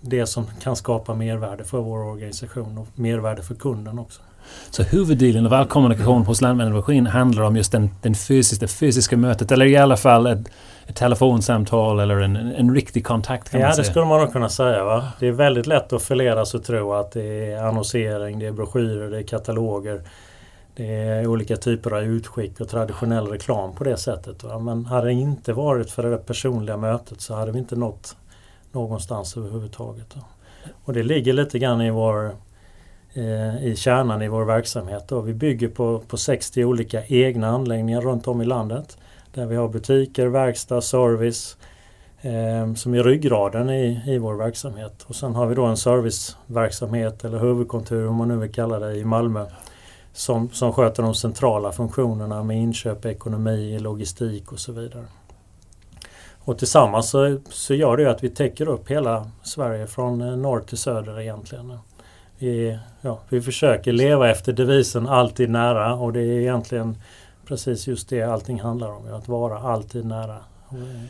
det 0.00 0.26
som 0.26 0.46
kan 0.62 0.76
skapa 0.76 1.14
mervärde 1.14 1.64
för 1.64 1.78
vår 1.78 1.98
organisation 1.98 2.78
och 2.78 2.86
mervärde 2.94 3.42
för 3.42 3.54
kunden 3.54 3.98
också. 3.98 4.22
Så 4.70 4.82
huvuddelen 4.82 5.46
av 5.46 5.52
all 5.52 5.66
kommunikation 5.66 6.22
hos 6.22 6.40
Lantmännen 6.40 7.06
handlar 7.06 7.42
om 7.42 7.56
just 7.56 7.72
den, 7.72 7.90
den 8.02 8.14
fysiska, 8.14 8.64
det 8.64 8.72
fysiska 8.72 9.16
mötet 9.16 9.52
eller 9.52 9.66
i 9.66 9.76
alla 9.76 9.96
fall 9.96 10.26
ett, 10.26 10.48
ett 10.86 10.96
telefonsamtal 10.96 12.00
eller 12.00 12.16
en, 12.16 12.36
en 12.36 12.74
riktig 12.74 13.06
kontakt 13.06 13.50
kan 13.50 13.60
ja, 13.60 13.66
man 13.66 13.74
säga. 13.74 13.82
Ja, 13.82 13.86
det 13.86 13.90
skulle 13.90 14.06
man 14.06 14.20
nog 14.20 14.32
kunna 14.32 14.48
säga. 14.48 14.84
Va? 14.84 15.08
Det 15.20 15.28
är 15.28 15.32
väldigt 15.32 15.66
lätt 15.66 15.92
att 15.92 16.02
förledas 16.02 16.54
och 16.54 16.64
tro 16.64 16.92
att 16.92 17.12
det 17.12 17.52
är 17.52 17.62
annonsering, 17.62 18.38
det 18.38 18.46
är 18.46 18.52
broschyrer, 18.52 19.10
det 19.10 19.18
är 19.18 19.22
kataloger. 19.22 20.02
Det 20.76 20.94
är 20.94 21.26
olika 21.26 21.56
typer 21.56 21.90
av 21.90 22.02
utskick 22.02 22.60
och 22.60 22.68
traditionell 22.68 23.26
reklam 23.26 23.74
på 23.74 23.84
det 23.84 23.96
sättet. 23.96 24.44
Va? 24.44 24.58
Men 24.58 24.84
hade 24.84 25.06
det 25.06 25.12
inte 25.12 25.52
varit 25.52 25.90
för 25.90 26.10
det 26.10 26.16
personliga 26.16 26.76
mötet 26.76 27.20
så 27.20 27.34
hade 27.34 27.52
vi 27.52 27.58
inte 27.58 27.76
nått 27.76 28.16
någonstans 28.72 29.36
överhuvudtaget. 29.36 30.16
Och 30.84 30.92
det 30.92 31.02
ligger 31.02 31.32
lite 31.32 31.58
grann 31.58 31.80
i 31.80 31.90
vår 31.90 32.36
eh, 33.14 33.64
i 33.64 33.76
kärnan 33.76 34.22
i 34.22 34.28
vår 34.28 34.44
verksamhet. 34.44 35.08
Då. 35.08 35.20
Vi 35.20 35.34
bygger 35.34 35.68
på, 35.68 36.02
på 36.08 36.16
60 36.16 36.64
olika 36.64 37.06
egna 37.06 37.48
anläggningar 37.48 38.00
runt 38.00 38.28
om 38.28 38.42
i 38.42 38.44
landet. 38.44 38.98
Där 39.34 39.46
vi 39.46 39.56
har 39.56 39.68
butiker, 39.68 40.26
verkstad, 40.26 40.80
service 40.80 41.56
eh, 42.20 42.74
som 42.74 42.94
är 42.94 43.02
ryggraden 43.02 43.70
i, 43.70 44.02
i 44.06 44.18
vår 44.18 44.34
verksamhet. 44.34 45.02
Och 45.06 45.16
sen 45.16 45.34
har 45.34 45.46
vi 45.46 45.54
då 45.54 45.64
en 45.64 45.76
serviceverksamhet 45.76 47.24
eller 47.24 47.38
huvudkontor 47.38 48.06
om 48.06 48.16
man 48.16 48.28
nu 48.28 48.36
vill 48.36 48.52
kalla 48.52 48.78
det 48.78 48.96
i 48.96 49.04
Malmö 49.04 49.46
som, 50.12 50.50
som 50.50 50.72
sköter 50.72 51.02
de 51.02 51.14
centrala 51.14 51.72
funktionerna 51.72 52.42
med 52.42 52.56
inköp, 52.56 53.04
ekonomi, 53.04 53.78
logistik 53.78 54.52
och 54.52 54.58
så 54.58 54.72
vidare. 54.72 55.04
Och 56.50 56.58
tillsammans 56.58 57.10
så, 57.10 57.38
så 57.50 57.74
gör 57.74 57.96
det 57.96 58.10
att 58.10 58.24
vi 58.24 58.28
täcker 58.28 58.68
upp 58.68 58.90
hela 58.90 59.30
Sverige 59.42 59.86
från 59.86 60.20
eh, 60.20 60.36
norr 60.36 60.60
till 60.60 60.78
söder 60.78 61.20
egentligen. 61.20 61.78
Vi, 62.38 62.78
ja, 63.00 63.20
vi 63.28 63.40
försöker 63.40 63.92
leva 63.92 64.30
efter 64.30 64.52
devisen 64.52 65.08
alltid 65.08 65.50
nära 65.50 65.94
och 65.94 66.12
det 66.12 66.20
är 66.20 66.40
egentligen 66.40 66.96
precis 67.46 67.86
just 67.86 68.08
det 68.08 68.22
allting 68.22 68.60
handlar 68.60 68.88
om. 68.88 69.14
Att 69.14 69.28
vara 69.28 69.58
alltid 69.58 70.04
nära 70.04 70.36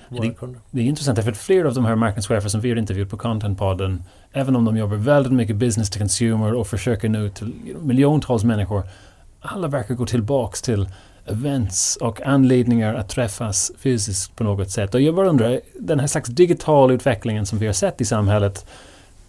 våra 0.09 0.23
det, 0.23 0.35
kunder. 0.35 0.61
Det 0.70 0.80
är 0.80 0.85
intressant 0.85 1.25
för 1.25 1.30
att 1.30 1.38
flera 1.38 1.68
av 1.68 1.75
de 1.75 1.85
här 1.85 1.97
marknadschefer 1.97 2.49
som 2.49 2.61
vi 2.61 2.70
har 2.70 2.76
intervjuat 2.76 3.11
på 3.11 3.16
Contentpodden 3.16 4.02
även 4.32 4.56
om 4.56 4.64
de 4.64 4.76
jobbar 4.76 4.97
väldigt 4.97 5.32
mycket 5.32 5.56
business 5.56 5.90
to 5.90 5.99
consumer 5.99 6.54
och 6.54 6.66
försöker 6.66 7.09
nå 7.09 7.28
till 7.28 7.54
miljontals 7.80 8.44
människor 8.44 8.82
alla 9.40 9.68
verkar 9.68 9.94
gå 9.94 10.06
tillbaks 10.06 10.62
till 10.62 10.88
events 11.26 11.96
och 11.96 12.20
anledningar 12.22 12.94
att 12.94 13.08
träffas 13.08 13.72
fysiskt 13.78 14.36
på 14.36 14.44
något 14.44 14.70
sätt. 14.70 14.94
Och 14.94 15.00
jag 15.00 15.14
bara 15.14 15.28
undrar, 15.28 15.60
den 15.78 16.00
här 16.00 16.06
slags 16.06 16.28
digitala 16.28 16.92
utvecklingen 16.92 17.46
som 17.46 17.58
vi 17.58 17.66
har 17.66 17.72
sett 17.72 18.00
i 18.00 18.04
samhället 18.04 18.66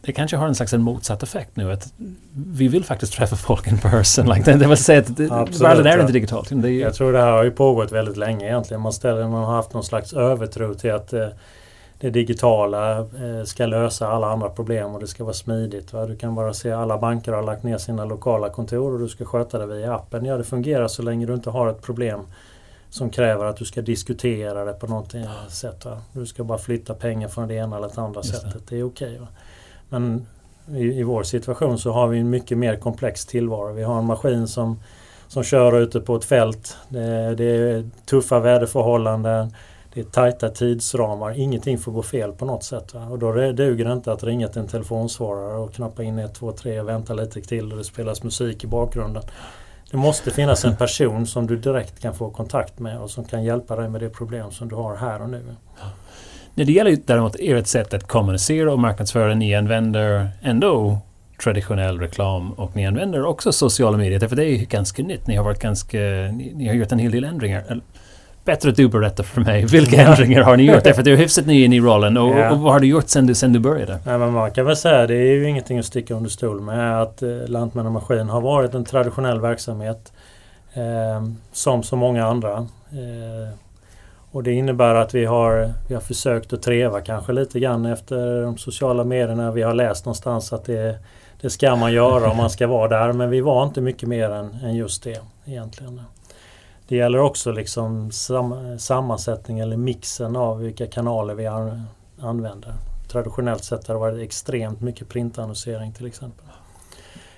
det 0.02 0.12
kanske 0.12 0.38
har 0.38 0.48
en 0.48 0.56
slags 0.56 0.74
en 0.74 0.82
motsatt 0.82 1.24
effekt 1.24 1.56
nu. 1.56 1.72
Att 1.72 1.94
vi 2.34 2.68
vill 2.68 2.84
faktiskt 2.84 3.14
träffa 3.14 3.36
folk 3.36 3.68
in 3.68 3.78
person. 3.78 4.30
Like, 4.30 4.54
det 4.54 4.68
vill 4.68 4.78
säga 4.78 5.00
att 5.00 5.62
världen 5.62 5.88
är 5.88 6.00
inte 6.00 6.14
digitalt. 6.14 6.50
Det 6.52 6.70
är, 6.70 6.72
jag 6.72 6.94
tror 6.94 7.14
det 7.14 7.20
här 7.20 7.32
har 7.32 7.44
ju 7.44 7.52
pågått 7.52 7.92
väldigt 7.92 8.18
länge 8.18 8.46
egentligen. 8.46 8.82
Man, 8.82 8.94
ställer, 8.94 9.28
man 9.28 9.44
har 9.44 9.56
haft 9.56 9.74
någon 9.74 9.84
slags 9.84 10.14
övertro 10.14 10.74
till 10.74 10.92
att 10.92 11.14
eh, 11.14 11.28
det 12.02 12.10
digitala 12.10 13.00
eh, 13.00 13.44
ska 13.46 13.66
lösa 13.66 14.08
alla 14.08 14.28
andra 14.28 14.50
problem 14.50 14.94
och 14.94 15.00
det 15.00 15.08
ska 15.08 15.24
vara 15.24 15.34
smidigt. 15.34 15.94
Va? 15.94 16.06
Du 16.06 16.16
kan 16.16 16.36
bara 16.36 16.54
se 16.54 16.72
alla 16.72 16.98
banker 16.98 17.32
har 17.32 17.44
lagt 17.44 17.64
ner 17.64 17.78
sina 17.78 18.06
lokala 18.06 18.50
kontor 18.50 18.94
och 18.94 19.00
du 19.00 19.10
ska 19.10 19.26
sköta 19.26 19.60
det 19.60 19.66
via 19.66 19.96
appen. 19.96 20.26
Ja, 20.26 20.38
det 20.38 20.44
fungerar 20.44 20.88
så 20.88 21.02
länge 21.02 21.26
du 21.26 21.34
inte 21.34 21.50
har 21.50 21.68
ett 21.68 21.82
problem 21.82 22.22
som 22.90 23.10
kräver 23.10 23.46
att 23.46 23.58
du 23.58 23.66
ska 23.66 23.82
diskutera 23.82 24.66
det 24.66 24.74
på 24.74 24.88
något 24.88 25.16
sätt. 25.50 25.86
Va? 25.86 26.02
Du 26.14 26.26
ska 26.26 26.44
bara 26.44 26.58
flytta 26.58 26.94
pengar 26.94 27.28
från 27.28 27.48
det 27.48 27.54
ena 27.54 27.78
eller 27.78 27.90
det 27.96 28.02
andra 28.02 28.22
Just 28.22 28.36
sättet. 28.36 28.54
Det, 28.54 28.76
det 28.76 28.80
är 28.80 28.84
okej. 28.84 29.16
Okay, 29.16 29.28
men 29.90 30.26
i, 30.68 30.84
i, 30.84 31.04
vår 31.04 31.24
situation 31.24 31.80
så 31.80 31.92
har 31.92 32.08
vi 32.08 32.20
en 32.20 32.30
mycket 32.30 32.58
mer 32.58 32.76
komplex 32.76 33.26
tillvaro. 33.26 33.74
Vi 33.74 33.84
har 33.84 34.00
en 34.00 34.06
maskin 34.06 34.48
som, 34.48 34.80
som 35.28 35.44
kör 35.44 35.80
ute 35.80 36.00
på 36.00 36.16
ett 36.16 36.26
fält. 36.26 36.78
Det, 36.90 37.36
det 37.36 37.46
är 37.46 37.90
tuffa 38.06 38.40
väderförhållanden. 38.40 39.54
Det 39.94 40.00
är 40.00 40.04
tajta 40.04 40.50
tidsramar. 40.50 41.40
Ingenting 41.40 41.78
får 41.78 41.92
gå 41.92 42.04
fel 42.04 42.32
på 42.32 42.46
något 42.46 42.64
sätt. 42.64 42.94
Va? 42.94 43.06
Och 43.06 43.20
då 43.20 43.32
duger 43.32 43.86
det 43.86 43.94
inte 43.94 44.12
att 44.12 44.24
ringa 44.24 44.48
till 44.48 44.62
en 44.62 44.68
telefonsvarare 44.68 45.58
och 45.58 45.74
knappa 45.74 46.04
in 46.04 46.20
1, 46.20 46.36
2, 46.36 46.52
3 46.52 46.80
och 46.80 46.90
vänta 46.90 47.14
lite 47.14 47.42
till 47.42 47.72
och 47.72 47.78
det 47.78 47.84
spelas 47.84 48.24
musik 48.24 48.64
i 48.64 48.68
bakgrunden. 48.68 49.24
Det 49.92 49.98
måste 49.98 50.32
finnas 50.32 50.66
en 50.66 50.76
person 50.76 51.28
som 51.28 51.48
du 51.48 51.58
direkt 51.58 52.00
kan 52.00 52.16
få 52.16 52.30
kontakt 52.30 52.80
med 52.80 53.00
och 53.00 53.10
som 53.10 53.26
kan 53.26 53.44
hjälpa 53.44 53.76
dig 53.76 53.90
med 53.90 54.02
det 54.02 54.10
problem 54.10 54.52
som 54.52 54.70
du 54.70 54.76
har 54.76 54.96
här 54.96 55.22
och 55.22 55.30
nu. 55.30 55.56
När 56.56 56.66
det 56.66 56.72
gäller 56.72 56.98
däremot 57.06 57.36
ert 57.40 57.68
sätt 57.68 57.94
att 57.94 58.08
kommunicera 58.08 58.74
och 58.74 58.80
marknadsföra, 58.80 59.36
ni 59.36 59.56
använder 59.56 60.30
ändå 60.42 60.98
traditionell 61.44 62.00
reklam 62.00 62.52
och 62.52 62.76
ni 62.76 62.86
använder 62.86 63.26
också 63.26 63.52
sociala 63.52 63.98
medier. 63.98 64.28
För 64.28 64.36
det 64.36 64.46
är 64.46 64.66
ganska 64.66 65.04
nytt. 65.04 65.28
Ni 65.28 65.36
har, 65.36 65.44
varit 65.44 65.60
ganska, 65.60 65.98
ni, 65.98 66.54
ni 66.56 66.68
har 66.68 66.76
gjort 66.76 66.92
en 66.92 67.00
hel 67.00 67.12
del 67.12 67.24
ändringar. 67.24 67.82
Bättre 68.46 68.70
att 68.70 68.76
du 68.76 68.88
berättar 68.88 69.24
för 69.24 69.42
mig. 69.42 69.66
Vilka 69.66 70.02
ändringar 70.02 70.42
har 70.42 70.58
ni 70.58 70.64
gjort? 70.64 70.84
Därför 70.84 71.02
att 71.02 71.06
du 71.06 71.14
är 71.14 71.18
hyfsat 71.18 71.46
ny 71.46 71.64
in 71.64 71.74
i 71.74 71.80
rollen. 71.80 72.18
Och, 72.18 72.38
ja. 72.38 72.52
och, 72.52 72.60
vad 72.60 72.74
har 72.74 72.80
du 72.80 72.88
gjort 72.88 73.10
sen 73.10 73.28
du, 73.28 73.36
sen 73.36 73.54
du 73.54 73.60
började? 73.60 74.00
Nej, 74.06 74.18
men 74.18 74.34
man 74.34 74.52
kan 74.52 74.66
väl 74.66 74.76
säga, 74.76 75.08
det 75.08 75.16
är 75.16 75.34
ju 75.34 75.50
ingenting 75.50 75.80
att 75.80 75.86
sticka 75.86 76.14
under 76.14 76.30
stol 76.30 76.62
med, 76.62 77.02
att 77.02 77.22
eh, 77.22 77.30
Lantmännarmaskin 77.48 78.30
har 78.30 78.42
varit 78.42 78.74
en 78.74 78.86
traditionell 78.86 79.40
verksamhet. 79.40 80.12
Eh, 80.74 81.24
som 81.52 81.84
så 81.84 81.96
många 81.96 82.26
andra. 82.26 82.58
Eh, 82.92 83.54
och 84.32 84.44
det 84.44 84.52
innebär 84.52 84.96
att 84.96 85.16
vi 85.16 85.26
har, 85.26 85.74
vi 85.88 85.94
har 85.94 86.02
försökt 86.02 86.54
att 86.54 86.62
treva 86.62 87.02
kanske 87.02 87.34
lite 87.34 87.60
grann 87.60 87.86
efter 87.86 88.42
de 88.42 88.58
sociala 88.58 89.04
medierna. 89.04 89.52
Vi 89.52 89.62
har 89.62 89.74
läst 89.74 90.06
någonstans 90.06 90.54
att 90.54 90.66
det, 90.66 90.98
det 91.42 91.50
ska 91.50 91.76
man 91.76 91.94
göra 91.94 92.32
om 92.32 92.38
man 92.38 92.50
ska 92.50 92.68
vara 92.68 92.88
där. 92.88 93.14
Men 93.14 93.30
vi 93.30 93.42
var 93.42 93.64
inte 93.64 93.82
mycket 93.82 94.10
mer 94.10 94.30
än, 94.30 94.58
än 94.64 94.76
just 94.76 95.04
det 95.04 95.20
egentligen. 95.46 96.02
Det 96.92 96.98
gäller 96.98 97.20
också 97.20 97.52
liksom 97.52 98.12
sam, 98.12 98.80
sammansättning 98.80 99.60
eller 99.60 99.78
mixen 99.78 100.36
av 100.36 100.60
vilka 100.60 100.88
kanaler 100.88 101.34
vi 101.34 101.48
an, 101.48 101.84
använder. 102.22 102.74
Traditionellt 103.12 103.64
sett 103.64 103.88
har 103.88 103.96
det 103.96 104.00
varit 104.00 104.22
extremt 104.22 104.82
mycket 104.82 105.10
printannonsering 105.10 105.94
till 105.94 106.06
exempel. 106.06 106.46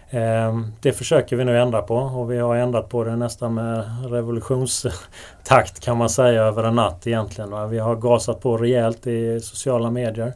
Ehm, 0.09 0.73
det 0.81 0.93
försöker 0.93 1.35
vi 1.35 1.45
nu 1.45 1.59
ändra 1.59 1.81
på 1.81 1.95
och 1.95 2.31
vi 2.31 2.37
har 2.37 2.55
ändrat 2.55 2.89
på 2.89 3.03
det 3.03 3.15
nästan 3.15 3.53
med 3.53 3.85
revolutionstakt 4.11 5.79
kan 5.79 5.97
man 5.97 6.09
säga 6.09 6.43
över 6.43 6.63
en 6.63 6.75
natt 6.75 7.07
egentligen. 7.07 7.69
Vi 7.69 7.79
har 7.79 7.95
gasat 7.95 8.41
på 8.41 8.57
rejält 8.57 9.07
i 9.07 9.39
sociala 9.39 9.91
medier. 9.91 10.33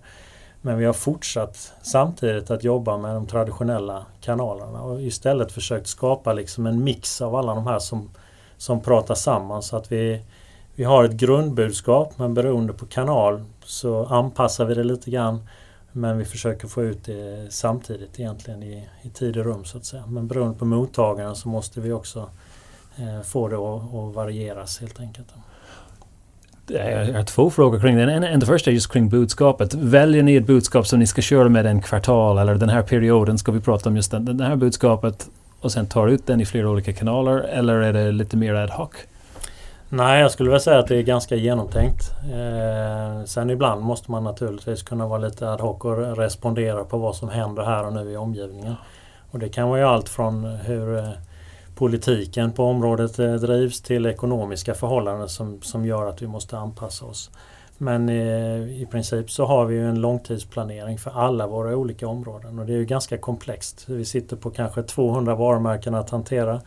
Men 0.61 0.77
vi 0.77 0.85
har 0.85 0.93
fortsatt 0.93 1.73
samtidigt 1.81 2.51
att 2.51 2.63
jobba 2.63 2.97
med 2.97 3.15
de 3.15 3.25
traditionella 3.25 4.05
kanalerna 4.21 4.81
och 4.81 5.01
istället 5.01 5.51
försökt 5.51 5.87
skapa 5.87 6.33
liksom 6.33 6.65
en 6.67 6.83
mix 6.83 7.21
av 7.21 7.35
alla 7.35 7.55
de 7.55 7.67
här 7.67 7.79
som, 7.79 8.09
som 8.57 8.81
pratar 8.81 9.15
samman 9.15 9.63
så 9.63 9.77
att 9.77 9.91
vi, 9.91 10.21
vi 10.75 10.83
har 10.83 11.03
ett 11.03 11.11
grundbudskap 11.11 12.13
men 12.17 12.33
beroende 12.33 12.73
på 12.73 12.85
kanal 12.85 13.43
så 13.63 14.05
anpassar 14.05 14.65
vi 14.65 14.73
det 14.73 14.83
lite 14.83 15.11
grann 15.11 15.39
men 15.91 16.17
vi 16.17 16.25
försöker 16.25 16.67
få 16.67 16.83
ut 16.83 17.05
det 17.05 17.47
samtidigt 17.49 18.19
egentligen 18.19 18.63
i, 18.63 18.87
i 19.01 19.09
tid 19.09 19.37
och 19.37 19.45
rum 19.45 19.65
så 19.65 19.77
att 19.77 19.85
säga. 19.85 20.03
Men 20.07 20.27
beroende 20.27 20.57
på 20.57 20.65
mottagaren 20.65 21.35
så 21.35 21.49
måste 21.49 21.81
vi 21.81 21.91
också 21.91 22.29
eh, 22.97 23.21
få 23.21 23.47
det 23.47 23.55
att, 23.55 23.93
att 23.93 24.15
varieras 24.15 24.79
helt 24.79 24.99
enkelt. 24.99 25.27
Jag 26.67 27.13
har 27.13 27.23
två 27.23 27.49
frågor 27.49 27.79
kring 27.79 27.95
det. 27.95 28.03
En, 28.03 28.23
en, 28.23 28.39
den 28.39 28.47
första 28.47 28.69
är 28.69 28.73
just 28.73 28.91
kring 28.91 29.09
budskapet. 29.09 29.73
Väljer 29.73 30.23
ni 30.23 30.35
ett 30.35 30.47
budskap 30.47 30.87
som 30.87 30.99
ni 30.99 31.07
ska 31.07 31.21
köra 31.21 31.49
med 31.49 31.65
en 31.65 31.81
kvartal 31.81 32.37
eller 32.37 32.55
den 32.55 32.69
här 32.69 32.81
perioden 32.81 33.37
ska 33.37 33.51
vi 33.51 33.59
prata 33.59 33.89
om 33.89 33.95
just 33.95 34.11
det, 34.11 34.19
det 34.19 34.43
här 34.43 34.55
budskapet 34.55 35.29
och 35.67 35.71
sen 35.71 35.87
tar 35.87 36.07
ut 36.07 36.27
den 36.27 36.41
i 36.41 36.45
flera 36.45 36.69
olika 36.69 36.93
kanaler 36.93 37.37
eller 37.37 37.73
är 37.73 37.93
det 37.93 38.11
lite 38.11 38.37
mer 38.37 38.53
ad 38.53 38.73
hoc? 38.73 38.89
Nej, 39.89 40.21
jag 40.21 40.31
skulle 40.31 40.49
väl 40.49 40.59
säga 40.59 40.79
att 40.79 40.87
det 40.87 40.95
är 40.95 41.01
ganska 41.01 41.35
genomtänkt. 41.35 42.11
Eh, 42.33 43.25
sen 43.25 43.49
ibland 43.49 43.81
måste 43.81 44.11
man 44.11 44.23
naturligtvis 44.23 44.83
kunna 44.83 45.07
vara 45.07 45.19
lite 45.19 45.49
ad 45.49 45.61
hoc 45.61 45.85
och 45.85 46.17
respondera 46.17 46.83
på 46.83 46.97
vad 46.97 47.15
som 47.15 47.29
händer 47.29 47.63
här 47.63 47.85
och 47.85 47.93
nu 47.93 48.11
i 48.11 48.17
omgivningen. 48.17 48.75
Och 49.31 49.39
det 49.39 49.49
kan 49.49 49.69
vara 49.69 49.79
ju 49.79 49.85
allt 49.85 50.09
från 50.09 50.45
hur 50.45 50.97
eh, 50.97 51.09
politiken 51.75 52.51
på 52.51 52.63
området 52.63 53.19
eh, 53.19 53.33
drivs 53.33 53.81
till 53.81 54.05
ekonomiska 54.05 54.73
förhållanden 54.73 55.29
som, 55.29 55.61
som 55.61 55.85
gör 55.85 56.09
att 56.09 56.21
vi 56.21 56.27
måste 56.27 56.57
anpassa 56.57 57.05
oss. 57.05 57.31
Men 57.77 58.09
i 58.09 58.87
princip 58.91 59.31
så 59.31 59.45
har 59.45 59.65
vi 59.65 59.79
en 59.79 60.01
långtidsplanering 60.01 60.97
för 60.97 61.11
alla 61.11 61.47
våra 61.47 61.75
olika 61.75 62.07
områden 62.07 62.59
och 62.59 62.65
det 62.65 62.73
är 62.73 62.77
ju 62.77 62.85
ganska 62.85 63.17
komplext. 63.17 63.85
Vi 63.89 64.05
sitter 64.05 64.35
på 64.35 64.49
kanske 64.49 64.83
200 64.83 65.35
varumärken 65.35 65.95
att 65.95 66.09
hantera. 66.09 66.61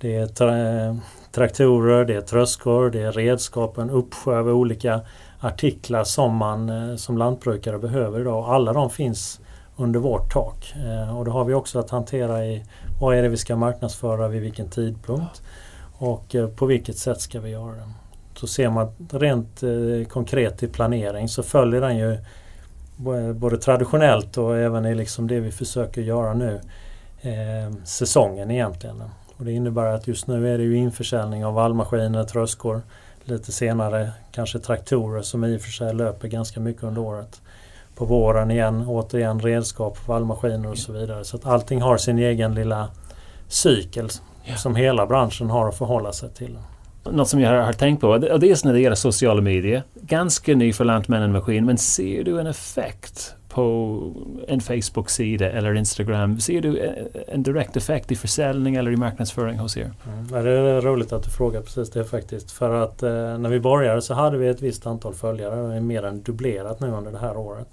Det 0.00 0.16
är 0.16 0.26
tra 0.26 1.00
traktorer, 1.32 2.04
det 2.04 2.14
är 2.14 2.20
tröskor, 2.20 2.90
det 2.90 3.02
är 3.02 3.12
redskap, 3.12 3.78
en 3.78 3.90
uppsjö 3.90 4.38
av 4.38 4.48
olika 4.48 5.00
artiklar 5.40 6.04
som 6.04 6.36
man 6.36 6.68
eh, 6.68 6.96
som 6.96 7.18
lantbrukare 7.18 7.78
behöver 7.78 8.20
idag. 8.20 8.44
Alla 8.48 8.72
de 8.72 8.90
finns 8.90 9.40
under 9.76 10.00
vårt 10.00 10.32
tak. 10.32 10.74
Eh, 10.76 11.18
och 11.18 11.24
då 11.24 11.30
har 11.30 11.44
vi 11.44 11.54
också 11.54 11.78
att 11.78 11.90
hantera 11.90 12.46
i 12.46 12.64
vad 13.00 13.16
är 13.16 13.22
det 13.22 13.28
vi 13.28 13.36
ska 13.36 13.56
marknadsföra 13.56 14.28
vid 14.28 14.42
vilken 14.42 14.70
tidpunkt 14.70 15.42
och 15.98 16.34
eh, 16.34 16.48
på 16.48 16.66
vilket 16.66 16.98
sätt 16.98 17.20
ska 17.20 17.40
vi 17.40 17.50
göra 17.50 17.72
det. 17.72 17.88
Så 18.38 18.46
ser 18.46 18.70
man 18.70 18.92
rent 19.10 19.62
eh, 19.62 20.08
konkret 20.08 20.62
i 20.62 20.68
planering 20.68 21.28
så 21.28 21.42
följer 21.42 21.80
den 21.80 21.96
ju 21.96 22.18
både 23.34 23.58
traditionellt 23.58 24.38
och 24.38 24.56
även 24.56 24.86
i 24.86 24.94
liksom 24.94 25.26
det 25.26 25.40
vi 25.40 25.50
försöker 25.50 26.02
göra 26.02 26.34
nu 26.34 26.60
eh, 27.20 27.74
säsongen 27.84 28.50
egentligen. 28.50 29.02
Och 29.36 29.44
det 29.44 29.52
innebär 29.52 29.86
att 29.86 30.08
just 30.08 30.26
nu 30.26 30.54
är 30.54 30.58
det 30.58 30.64
ju 30.64 30.76
införsäljning 30.76 31.44
av 31.44 31.54
vallmaskiner, 31.54 32.24
tröskor. 32.24 32.82
Lite 33.24 33.52
senare 33.52 34.10
kanske 34.32 34.58
traktorer 34.58 35.22
som 35.22 35.44
i 35.44 35.56
och 35.56 35.60
för 35.60 35.70
sig 35.70 35.94
löper 35.94 36.28
ganska 36.28 36.60
mycket 36.60 36.82
under 36.82 37.02
året. 37.02 37.40
På 37.94 38.04
våren 38.04 38.50
igen, 38.50 38.84
återigen 38.88 39.40
redskap, 39.40 40.08
vallmaskiner 40.08 40.70
och 40.70 40.78
så 40.78 40.92
vidare. 40.92 41.24
Så 41.24 41.36
att 41.36 41.46
allting 41.46 41.82
har 41.82 41.96
sin 41.96 42.18
egen 42.18 42.54
lilla 42.54 42.88
cykel 43.48 44.08
som 44.56 44.76
hela 44.76 45.06
branschen 45.06 45.50
har 45.50 45.68
att 45.68 45.78
förhålla 45.78 46.12
sig 46.12 46.30
till. 46.30 46.58
Något 47.12 47.28
som 47.28 47.40
jag 47.40 47.62
har, 47.64 47.72
tänkt 47.72 48.00
på, 48.00 48.08
och 48.08 48.40
dels 48.40 48.64
när 48.64 48.72
det 48.72 48.80
gäller 48.80 48.96
sociala 48.96 49.40
medier. 49.40 49.82
Ganska 49.94 50.54
ny 50.54 50.72
för 50.72 50.84
Lantmännen 50.84 51.32
Maskin, 51.32 51.66
men 51.66 51.78
ser 51.78 52.24
du 52.24 52.40
en 52.40 52.46
effekt 52.46 53.34
på 53.48 54.02
en 54.48 54.60
Facebook-sida 54.60 55.50
eller 55.50 55.74
Instagram? 55.74 56.40
Ser 56.40 56.60
du 56.60 56.78
eh, 56.78 56.92
en 57.28 57.42
direkt 57.42 57.76
effekt 57.76 58.12
i 58.12 58.16
försäljning 58.16 58.74
eller 58.74 58.90
i 58.90 58.96
marknadsföring 58.96 59.58
hos 59.58 59.76
er? 59.76 59.90
Mm. 60.06 60.44
Det 60.44 60.50
är 60.50 60.80
roligt 60.80 61.12
att 61.12 61.22
du 61.22 61.30
frågar 61.30 61.60
precis 61.60 61.90
det 61.90 62.04
faktiskt. 62.04 62.50
För 62.50 62.74
att 62.74 63.02
eh, 63.02 63.10
när 63.10 63.48
vi 63.48 63.60
började 63.60 64.02
så 64.02 64.14
hade 64.14 64.38
vi 64.38 64.48
ett 64.48 64.62
visst 64.62 64.86
antal 64.86 65.14
följare. 65.14 65.68
Det 65.68 65.74
är 65.74 65.80
mer 65.80 66.02
än 66.02 66.22
dubblerat 66.22 66.80
nu 66.80 66.90
under 66.90 67.12
det 67.12 67.18
här 67.18 67.36
året. 67.36 67.68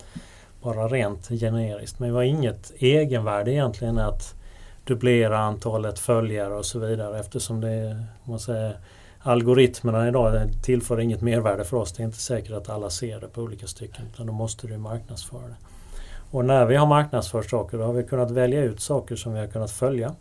Bara 0.62 0.88
rent 0.88 1.30
generiskt. 1.30 2.00
Men 2.00 2.10
det 2.10 2.16
var 2.16 2.24
inget 2.24 2.74
egenvärde 2.78 3.52
egentligen 3.52 3.98
att 3.98 4.36
dubblera 4.84 5.40
antalet 5.40 6.00
följare 6.00 6.54
och 6.54 6.66
så 6.66 6.80
vidare 6.80 7.20
eftersom 7.20 7.62
det 7.62 8.04
man 8.24 8.40
säger, 8.40 8.78
algoritmerna 9.26 10.08
idag 10.08 10.50
tillför 10.64 11.00
inget 11.00 11.22
mervärde 11.22 11.64
för 11.64 11.78
oss. 11.78 11.94
Det 11.94 12.04
är 12.04 12.06
inte 12.06 12.18
säkert 12.18 12.52
att 12.52 12.70
alla 12.70 12.90
ser 12.90 13.20
det 13.20 13.28
på 13.28 13.42
olika 13.42 13.68
stycken 13.68 14.06
utan 14.14 14.28
då 14.28 14.34
måste 14.34 14.68
du 14.68 14.78
marknadsföra 14.78 15.48
det. 15.48 15.56
Och 16.32 16.46
när 16.46 16.66
vi 16.66 16.76
har 16.76 16.86
marknadsfört 16.86 17.50
saker 17.50 17.78
då 17.78 17.84
har 17.84 17.94
vi 17.94 18.04
kunnat 18.04 18.32
välja 18.32 18.64
ut 18.64 18.80
saker 18.80 19.16
som 19.16 19.34
vi 19.34 19.40
har 19.40 19.48
kunnat 19.48 19.72
följa. 19.72 20.16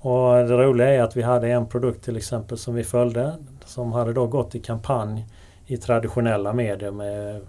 Och 0.00 0.34
det 0.34 0.56
roliga 0.56 0.88
är 0.88 1.02
att 1.02 1.16
vi 1.16 1.22
hade 1.22 1.48
en 1.48 1.66
produkt 1.66 2.04
till 2.04 2.16
exempel 2.16 2.58
som 2.58 2.74
vi 2.74 2.84
följde 2.84 3.34
som 3.64 3.92
hade 3.92 4.12
då 4.12 4.26
gått 4.26 4.54
i 4.54 4.60
kampanj 4.60 5.26
i 5.66 5.76
traditionella 5.76 6.52
medier 6.52 6.90
med 6.90 7.40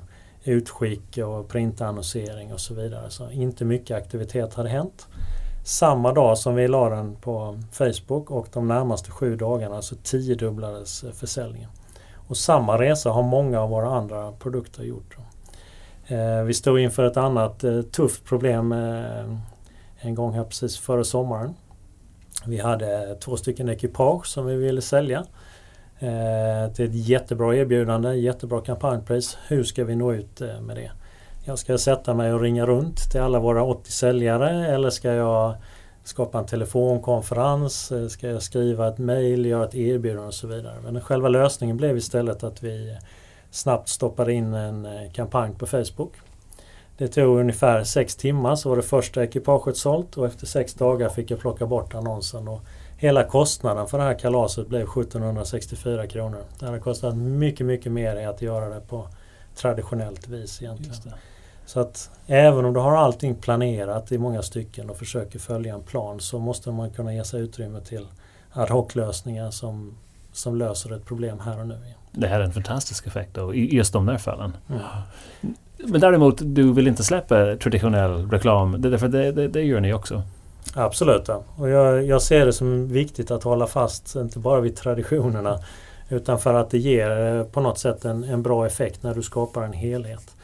utskick 0.44 1.18
och 1.18 1.48
printannonsering 1.48 2.54
och 2.54 2.60
så 2.60 2.74
vidare. 2.74 3.10
Så 3.10 3.32
inte 3.32 3.65
mycket 3.65 3.98
aktivitet 3.98 4.54
hade 4.54 4.70
hänt 4.70 5.08
samma 5.65 6.13
dag 6.13 6.38
som 6.38 6.55
vi 6.55 6.67
la 6.67 6.89
den 6.89 7.15
på 7.15 7.60
Facebook 7.72 8.31
och 8.31 8.48
de 8.53 8.67
närmaste 8.67 9.12
sju 9.12 9.36
dagarna 9.36 9.81
så 9.81 9.95
tiodubblades 9.95 11.03
eh, 11.03 11.12
försäljningen. 11.12 11.69
Och 12.27 12.38
samma 12.38 12.79
resa 12.79 13.10
har 13.10 13.24
många 13.24 13.62
av 13.62 13.69
våra 13.69 13.89
andra 13.89 14.31
produkter 14.31 14.84
gjort. 14.84 15.17
Eh, 16.07 16.43
vi 16.43 16.53
stod 16.53 16.79
inför 16.79 17.05
ett 17.05 17.17
annat 17.17 17.63
eh, 17.63 17.81
tufft 17.81 18.25
problem 18.25 18.72
en 19.98 20.15
gång 20.15 20.34
här 20.34 20.43
precis 20.43 20.77
före 20.77 21.03
sommaren. 21.03 21.53
Vi 22.45 22.57
hade 22.57 23.15
två 23.15 23.38
stycken 23.38 23.69
ekipage 23.69 24.27
som 24.27 24.45
vi 24.45 24.55
ville 24.55 24.81
sälja 24.81 25.25
till 26.75 26.86
ett 26.86 27.07
jättebra 27.07 27.55
erbjudande, 27.55 28.13
jättebra 28.13 28.62
kampanjpris. 28.62 29.38
Hur 29.48 29.63
ska 29.63 29.84
vi 29.84 29.95
nå 29.95 30.13
ut 30.13 30.39
med 30.39 30.75
det? 30.75 30.91
Jag 31.48 31.60
ska 31.60 31.78
sätta 31.78 32.14
mig 32.14 32.34
och 32.34 32.42
ringa 32.42 32.66
runt 32.66 33.12
till 33.12 33.22
alla 33.22 33.40
våra 33.40 33.64
80 33.64 33.92
säljare 33.92 34.68
eller 34.68 34.90
ska 34.90 35.14
jag 35.14 35.56
skapa 36.04 36.40
en 36.40 36.46
telefonkonferens? 36.46 37.92
Eh, 37.92 38.08
ska 38.08 38.28
jag 38.28 38.42
skriva 38.42 38.88
ett 38.88 38.98
mejl, 38.98 39.46
göra 39.46 39.66
ett 39.66 39.75
erbjudande 39.75 40.28
och 40.28 40.34
så 40.34 40.48
vidare. 40.48 40.75
Men 40.84 41.02
själva 41.02 41.30
lösningen 41.30 41.78
blev 41.78 41.98
istället 41.98 42.44
att 42.44 42.64
vi 42.64 42.98
snabbt 43.52 43.90
stoppade 43.90 44.34
in 44.34 44.54
en 44.54 44.86
eh, 44.86 45.12
kampanj 45.12 45.54
på 45.54 45.66
Facebook. 45.66 46.14
Det 46.98 47.08
tog 47.08 47.40
ungefär 47.40 47.84
sex 47.84 48.16
timmar 48.16 48.56
så 48.56 48.70
var 48.70 48.75
det 48.75 48.84
första 48.84 49.24
ekipaget 49.24 49.78
sålt 49.78 50.18
och 50.18 50.25
efter 50.25 50.46
sex 50.46 50.74
dagar 50.74 51.10
fick 51.10 51.32
jag 51.32 51.40
plocka 51.40 51.66
bort 51.66 51.96
annonsen. 51.96 52.48
Och 52.48 52.62
hela 52.98 53.24
kostnaden 53.24 53.88
för 53.88 53.98
det 53.98 54.03
här 54.03 54.20
kalaset 54.20 54.68
blev 54.68 54.81
1764 54.81 56.08
kronor. 56.08 56.44
Det 56.60 56.66
hade 56.66 56.79
kostat 56.79 57.18
mycket, 57.18 57.66
mycket 57.66 57.92
mer 57.92 58.16
än 58.16 58.29
att 58.29 58.42
göra 58.42 58.70
det 58.70 58.81
på 58.81 59.08
traditionellt 59.55 60.27
vis 60.27 60.62
egentligen. 60.62 61.14
Så 61.66 61.80
att 61.80 62.10
även 62.28 62.66
om 62.66 62.74
du 62.74 62.80
har 62.80 62.98
allting 62.98 63.36
planerat 63.36 64.12
i 64.12 64.18
många 64.18 64.42
stycken 64.42 64.90
och 64.90 64.98
försöker 64.98 65.40
följa 65.40 65.74
en 65.74 65.84
plan 65.84 66.20
så 66.20 66.40
måste 66.40 66.72
man 66.72 66.90
kunna 66.90 67.14
ge 67.14 67.24
sig 67.24 67.42
utrymme 67.42 67.82
till 67.82 68.08
ad 68.51 68.74
hoc-lösningar 68.74 69.51
som, 69.51 69.98
som 70.32 70.56
löser 70.56 70.96
ett 70.96 71.06
problem 71.06 71.40
här 71.40 71.60
och 71.60 71.68
nu. 71.68 71.78
Det 72.12 72.28
här 72.28 72.40
är 72.40 72.44
en 72.44 72.54
fantastisk 72.54 73.08
effekt 73.08 73.34
då, 73.34 73.54
i 73.54 73.75
just 73.75 73.94
de 73.94 74.06
där 74.06 74.18
fallen. 74.18 74.58
Mm. 74.70 74.82
Men 75.78 76.01
däremot, 76.01 76.38
du 76.42 76.74
vill 76.74 76.88
inte 76.88 77.04
släppa 77.04 77.56
traditionell 77.56 78.30
reklam, 78.30 78.82
därför 78.82 79.08
det, 79.08 79.32
det, 79.32 79.48
det 79.48 79.62
gör 79.62 79.80
ni 79.80 79.94
också. 79.94 80.24
Absolut. 80.74 81.28
Ja. 81.28 81.44
Och 81.56 81.70
jag, 81.70 82.06
jag, 82.06 82.22
ser 82.22 82.46
det 82.46 82.54
som 82.54 82.88
viktigt 82.88 83.32
att 83.32 83.44
hålla 83.44 83.68
fast, 83.68 84.16
inte 84.16 84.40
bara 84.40 84.62
vid 84.62 84.75
traditionerna, 84.75 85.60
utan 86.10 86.40
för 86.40 86.54
att 86.54 86.70
det 86.70 86.78
ger 86.78 87.36
eh, 87.36 87.44
på 87.44 87.62
något 87.62 87.80
sätt 87.80 88.06
en, 88.06 88.24
en 88.24 88.44
bra 88.44 88.66
effekt 88.66 89.04
när 89.04 89.14
du 89.14 89.22
skapar 89.22 89.64
en 89.64 89.74
helhet. 89.74 90.36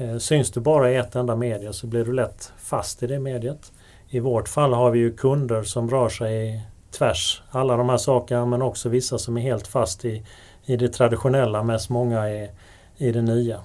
Eh, 0.00 0.18
syns 0.18 0.50
du 0.50 0.60
bara 0.60 0.90
i 0.90 0.96
ett 0.96 1.16
enda 1.16 1.36
media 1.36 1.72
så 1.72 1.86
blir 1.86 2.04
du 2.04 2.12
lätt 2.12 2.52
fast 2.58 3.02
i 3.02 3.06
det 3.06 3.18
mediet. 3.18 3.72
I 4.08 4.20
vårt 4.20 4.48
fall 4.48 4.72
har 4.72 4.90
vi 4.90 4.98
ju 4.98 5.12
kunder 5.12 5.62
som 5.62 5.90
rör 5.90 6.08
sig 6.08 6.66
tvärs 6.90 7.42
alla 7.50 7.76
de 7.76 7.88
här 7.88 7.96
sakerna 7.96 8.46
men 8.46 8.62
också 8.62 8.88
vissa 8.88 9.18
som 9.18 9.36
är 9.36 9.40
helt 9.40 9.66
fast 9.66 10.04
i, 10.04 10.22
i 10.64 10.76
det 10.76 10.88
traditionella 10.88 11.62
medan 11.62 11.80
många 11.88 12.28
är 12.28 12.50
i 12.96 13.12
det 13.12 13.22
nya. 13.22 13.60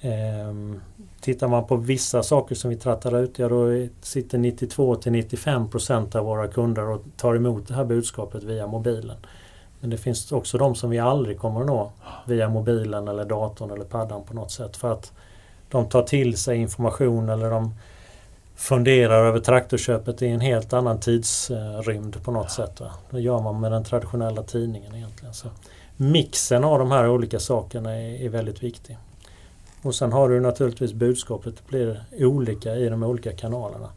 Ehm, 0.00 0.80
tittar 1.20 1.48
man 1.48 1.66
på 1.66 1.76
vissa 1.76 2.22
saker 2.22 2.54
som 2.54 2.70
vi 2.70 2.76
trattar 2.76 3.16
ut, 3.16 3.38
ja 3.38 3.48
då 3.48 3.86
sitter 4.00 4.38
92 4.38 4.94
till 4.96 5.12
95% 5.12 6.16
av 6.16 6.24
våra 6.24 6.48
kunder 6.48 6.88
och 6.88 7.02
tar 7.16 7.34
emot 7.34 7.68
det 7.68 7.74
här 7.74 7.84
budskapet 7.84 8.42
via 8.42 8.66
mobilen. 8.66 9.16
Men 9.80 9.90
det 9.90 9.98
finns 9.98 10.32
också 10.32 10.58
de 10.58 10.74
som 10.74 10.90
vi 10.90 10.98
aldrig 10.98 11.38
kommer 11.38 11.60
att 11.60 11.66
nå 11.66 11.92
via 12.26 12.48
mobilen 12.48 13.08
eller 13.08 13.24
datorn 13.24 13.70
eller 13.70 13.84
paddan 13.84 14.24
på 14.24 14.34
något 14.34 14.50
sätt. 14.50 14.76
För 14.76 14.92
att 14.92 15.12
de 15.70 15.88
tar 15.88 16.02
till 16.02 16.36
sig 16.36 16.58
information 16.58 17.28
eller 17.28 17.50
de 17.50 17.74
funderar 18.56 19.26
över 19.26 19.40
traktorköpet 19.40 20.22
i 20.22 20.26
en 20.26 20.40
helt 20.40 20.72
annan 20.72 21.00
tidsrymd 21.00 22.22
på 22.24 22.30
något 22.30 22.50
sätt. 22.50 22.80
Va? 22.80 22.90
Det 23.10 23.20
gör 23.20 23.42
man 23.42 23.60
med 23.60 23.72
den 23.72 23.84
traditionella 23.84 24.42
tidningen 24.42 24.94
egentligen. 24.94 25.34
Så 25.34 25.48
mixen 25.96 26.64
av 26.64 26.78
de 26.78 26.90
här 26.90 27.08
olika 27.08 27.38
sakerna 27.38 27.92
är, 27.94 28.22
är 28.22 28.28
väldigt 28.28 28.62
viktig. 28.62 28.98
Och 29.82 29.94
sen 29.94 30.12
har 30.12 30.28
du 30.28 30.40
naturligtvis 30.40 30.92
budskapet 30.92 31.66
blir 31.68 32.04
olika 32.18 32.74
i 32.74 32.88
de 32.88 33.02
olika 33.02 33.32
kanalerna. 33.32 33.88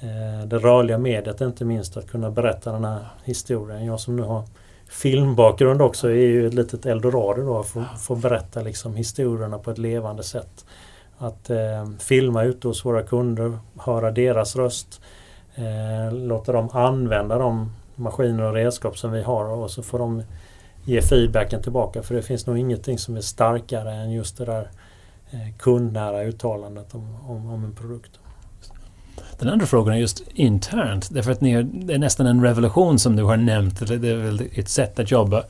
Eh, 0.00 0.46
det 0.46 0.58
rörliga 0.58 0.98
mediet 0.98 1.40
inte 1.40 1.64
minst 1.64 1.96
att 1.96 2.10
kunna 2.10 2.30
berätta 2.30 2.72
den 2.72 2.84
här 2.84 3.06
historien. 3.24 3.84
Jag 3.84 4.00
som 4.00 4.16
nu 4.16 4.22
har 4.22 4.44
filmbakgrund 4.88 5.82
också 5.82 6.08
är 6.08 6.14
ju 6.14 6.46
ett 6.46 6.54
litet 6.54 6.86
eldorado 6.86 7.42
då 7.42 7.58
att 7.58 7.68
få, 7.68 7.84
få 7.98 8.14
berätta 8.14 8.60
liksom 8.60 8.96
historierna 8.96 9.58
på 9.58 9.70
ett 9.70 9.78
levande 9.78 10.22
sätt. 10.22 10.64
Att 11.22 11.50
eh, 11.50 11.88
filma 11.98 12.42
ute 12.42 12.68
hos 12.68 12.84
våra 12.84 13.02
kunder, 13.02 13.58
höra 13.78 14.10
deras 14.10 14.56
röst, 14.56 15.00
eh, 15.54 16.14
låta 16.14 16.52
dem 16.52 16.68
använda 16.72 17.38
de 17.38 17.72
maskiner 17.94 18.42
och 18.42 18.54
redskap 18.54 18.98
som 18.98 19.12
vi 19.12 19.22
har 19.22 19.44
och 19.44 19.70
så 19.70 19.82
får 19.82 19.98
de 19.98 20.22
ge 20.84 21.02
feedbacken 21.02 21.62
tillbaka. 21.62 22.02
För 22.02 22.14
det 22.14 22.22
finns 22.22 22.46
nog 22.46 22.58
ingenting 22.58 22.98
som 22.98 23.16
är 23.16 23.20
starkare 23.20 23.92
än 23.92 24.12
just 24.12 24.38
det 24.38 24.44
där 24.44 24.70
eh, 25.30 25.56
kundnära 25.58 26.22
uttalandet 26.22 26.94
om, 26.94 27.16
om, 27.26 27.50
om 27.50 27.64
en 27.64 27.74
produkt. 27.74 28.18
Den 29.38 29.48
andra 29.48 29.66
frågan 29.66 29.94
är 29.94 29.98
just 29.98 30.22
internt, 30.34 31.08
därför 31.10 31.32
att 31.32 31.40
ni 31.40 31.52
är, 31.52 31.62
det 31.62 31.94
är 31.94 31.98
nästan 31.98 32.26
en 32.26 32.42
revolution 32.42 32.98
som 32.98 33.16
du 33.16 33.22
har 33.22 33.36
nämnt. 33.36 33.88
Det 33.88 34.10
är 34.10 34.16
väl 34.16 34.48
ett 34.54 34.68
sätt 34.68 34.98
att 34.98 35.10
jobba. 35.10 35.42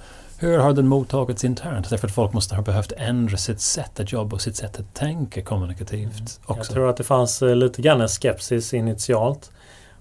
Hur 0.43 0.59
har 0.59 0.73
den 0.73 0.89
mottagits 0.89 1.45
internt? 1.45 1.91
Därför 1.91 2.09
att 2.09 2.15
folk 2.15 2.33
måste 2.33 2.55
ha 2.55 2.63
behövt 2.63 2.93
ändra 2.97 3.37
sitt 3.37 3.61
sätt 3.61 4.01
att 4.01 4.13
jobba 4.13 4.35
och 4.35 4.41
sitt 4.41 4.57
sätt 4.57 4.81
att 4.81 4.95
tänka 4.95 5.43
kommunikativt. 5.43 6.19
Mm. 6.19 6.27
Också. 6.45 6.57
Jag 6.57 6.67
tror 6.67 6.91
att 6.91 6.97
det 6.97 7.05
fanns 7.05 7.43
eh, 7.43 7.57
lite 7.57 7.83
grann 7.83 8.01
en 8.01 8.09
skepsis 8.09 8.75
initialt. 8.75 9.51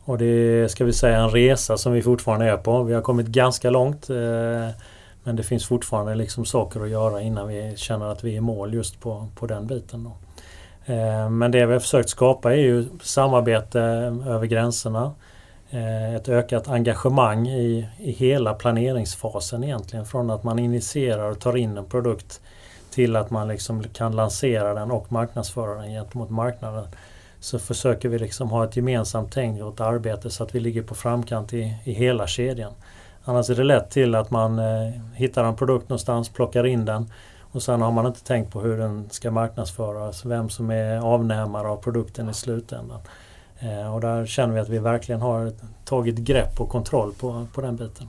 Och 0.03 0.17
det 0.17 0.25
är, 0.25 0.67
ska 0.67 0.85
vi 0.85 0.93
säga, 0.93 1.17
en 1.19 1.29
resa 1.29 1.77
som 1.77 1.93
vi 1.93 2.01
fortfarande 2.01 2.45
är 2.45 2.57
på. 2.57 2.83
Vi 2.83 2.93
har 2.93 3.01
kommit 3.01 3.27
ganska 3.27 3.69
långt. 3.69 4.09
Eh, 4.09 4.15
men 5.23 5.35
det 5.35 5.43
finns 5.43 5.65
fortfarande 5.65 6.15
liksom 6.15 6.45
saker 6.45 6.81
att 6.83 6.89
göra 6.89 7.21
innan 7.21 7.47
vi 7.47 7.73
känner 7.77 8.05
att 8.05 8.23
vi 8.23 8.31
är 8.31 8.37
i 8.37 8.41
mål 8.41 8.73
just 8.73 8.99
på, 8.99 9.27
på 9.35 9.47
den 9.47 9.67
biten. 9.67 10.03
Då. 10.03 10.11
Eh, 10.93 11.29
men 11.29 11.51
det 11.51 11.65
vi 11.65 11.73
har 11.73 11.79
försökt 11.79 12.09
skapa 12.09 12.51
är 12.51 12.57
ju 12.57 12.85
samarbete 13.01 13.79
över 14.27 14.45
gränserna. 14.45 15.11
Eh, 15.73 16.15
ett 16.15 16.29
ökat 16.29 16.67
engagemang 16.67 17.47
i, 17.47 17.87
i 17.97 18.11
hela 18.11 18.53
planeringsfasen 18.53 19.63
egentligen. 19.63 20.05
Från 20.05 20.29
att 20.29 20.43
man 20.43 20.59
initierar 20.59 21.31
och 21.31 21.39
tar 21.39 21.57
in 21.57 21.77
en 21.77 21.85
produkt 21.85 22.41
till 22.89 23.15
att 23.15 23.29
man 23.29 23.47
liksom 23.47 23.83
kan 23.83 24.15
lansera 24.15 24.73
den 24.73 24.91
och 24.91 25.11
marknadsföra 25.11 25.81
den 25.81 25.91
gentemot 25.91 26.29
marknaden. 26.29 26.87
Så 27.39 27.59
försöker 27.59 28.09
vi 28.09 28.19
liksom 28.19 28.49
ha 28.49 28.63
ett 28.63 28.75
gemensamt 28.75 29.31
tänk 29.33 29.61
och 29.61 29.73
ett 29.73 29.81
arbete 29.81 30.29
så 30.29 30.43
att 30.43 30.55
vi 30.55 30.59
ligger 30.59 30.81
på 30.81 30.95
framkant 30.95 31.53
i, 31.53 31.77
i 31.83 31.93
hela 31.93 32.27
kedjan. 32.27 32.73
Annars 33.23 33.49
är 33.49 33.55
det 33.55 33.63
lätt 33.63 33.89
till 33.89 34.15
att 34.15 34.31
man 34.31 34.59
eh, 34.59 34.91
hittar 35.13 35.43
en 35.43 35.55
produkt 35.55 35.89
någonstans, 35.89 36.29
plockar 36.29 36.65
in 36.65 36.85
den 36.85 37.11
och 37.51 37.63
sen 37.63 37.81
har 37.81 37.91
man 37.91 38.05
inte 38.05 38.23
tänkt 38.23 38.53
på 38.53 38.61
hur 38.61 38.77
den 38.77 39.09
ska 39.09 39.31
marknadsföras, 39.31 40.25
vem 40.25 40.49
som 40.49 40.71
är 40.71 40.97
avnämare 40.97 41.67
av 41.67 41.77
produkten 41.77 42.29
i 42.29 42.33
slutändan. 42.33 42.99
Eh, 43.61 43.93
och 43.93 44.01
där 44.01 44.25
känner 44.25 44.53
vi 44.53 44.59
att 44.59 44.69
vi 44.69 44.79
verkligen 44.79 45.21
har 45.21 45.51
tagit 45.85 46.17
grepp 46.17 46.61
och 46.61 46.69
kontroll 46.69 47.13
på, 47.13 47.47
på 47.53 47.61
den 47.61 47.75
biten. 47.75 48.07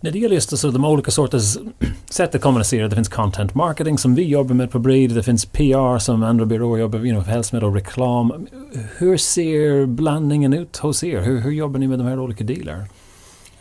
När 0.00 0.10
det 0.10 0.18
gäller 0.18 0.34
just 0.34 0.52
alltså, 0.52 0.70
de 0.70 0.84
olika 0.84 1.10
sorters 1.10 1.58
sätt 2.10 2.34
att 2.34 2.40
kommunicera, 2.40 2.88
det 2.88 2.96
finns 2.96 3.08
content 3.08 3.54
marketing 3.54 3.98
som 3.98 4.14
vi 4.14 4.24
jobbar 4.24 4.54
med 4.54 4.70
på 4.70 4.78
Breed, 4.78 5.10
det 5.10 5.22
finns 5.22 5.46
PR 5.46 5.98
som 5.98 6.22
andra 6.22 6.46
byråer 6.46 6.80
jobbar 6.80 6.98
med, 6.98 7.08
you 7.08 7.16
know, 7.16 7.26
hälsomedel 7.26 7.68
och 7.68 7.74
reklam. 7.74 8.46
Hur 8.98 9.16
ser 9.16 9.86
blandningen 9.86 10.52
ut 10.52 10.76
hos 10.76 11.04
er? 11.04 11.20
Hur, 11.20 11.40
hur 11.40 11.50
jobbar 11.50 11.78
ni 11.78 11.88
med 11.88 11.98
de 11.98 12.06
här 12.06 12.20
olika 12.20 12.44
delarna? 12.44 12.84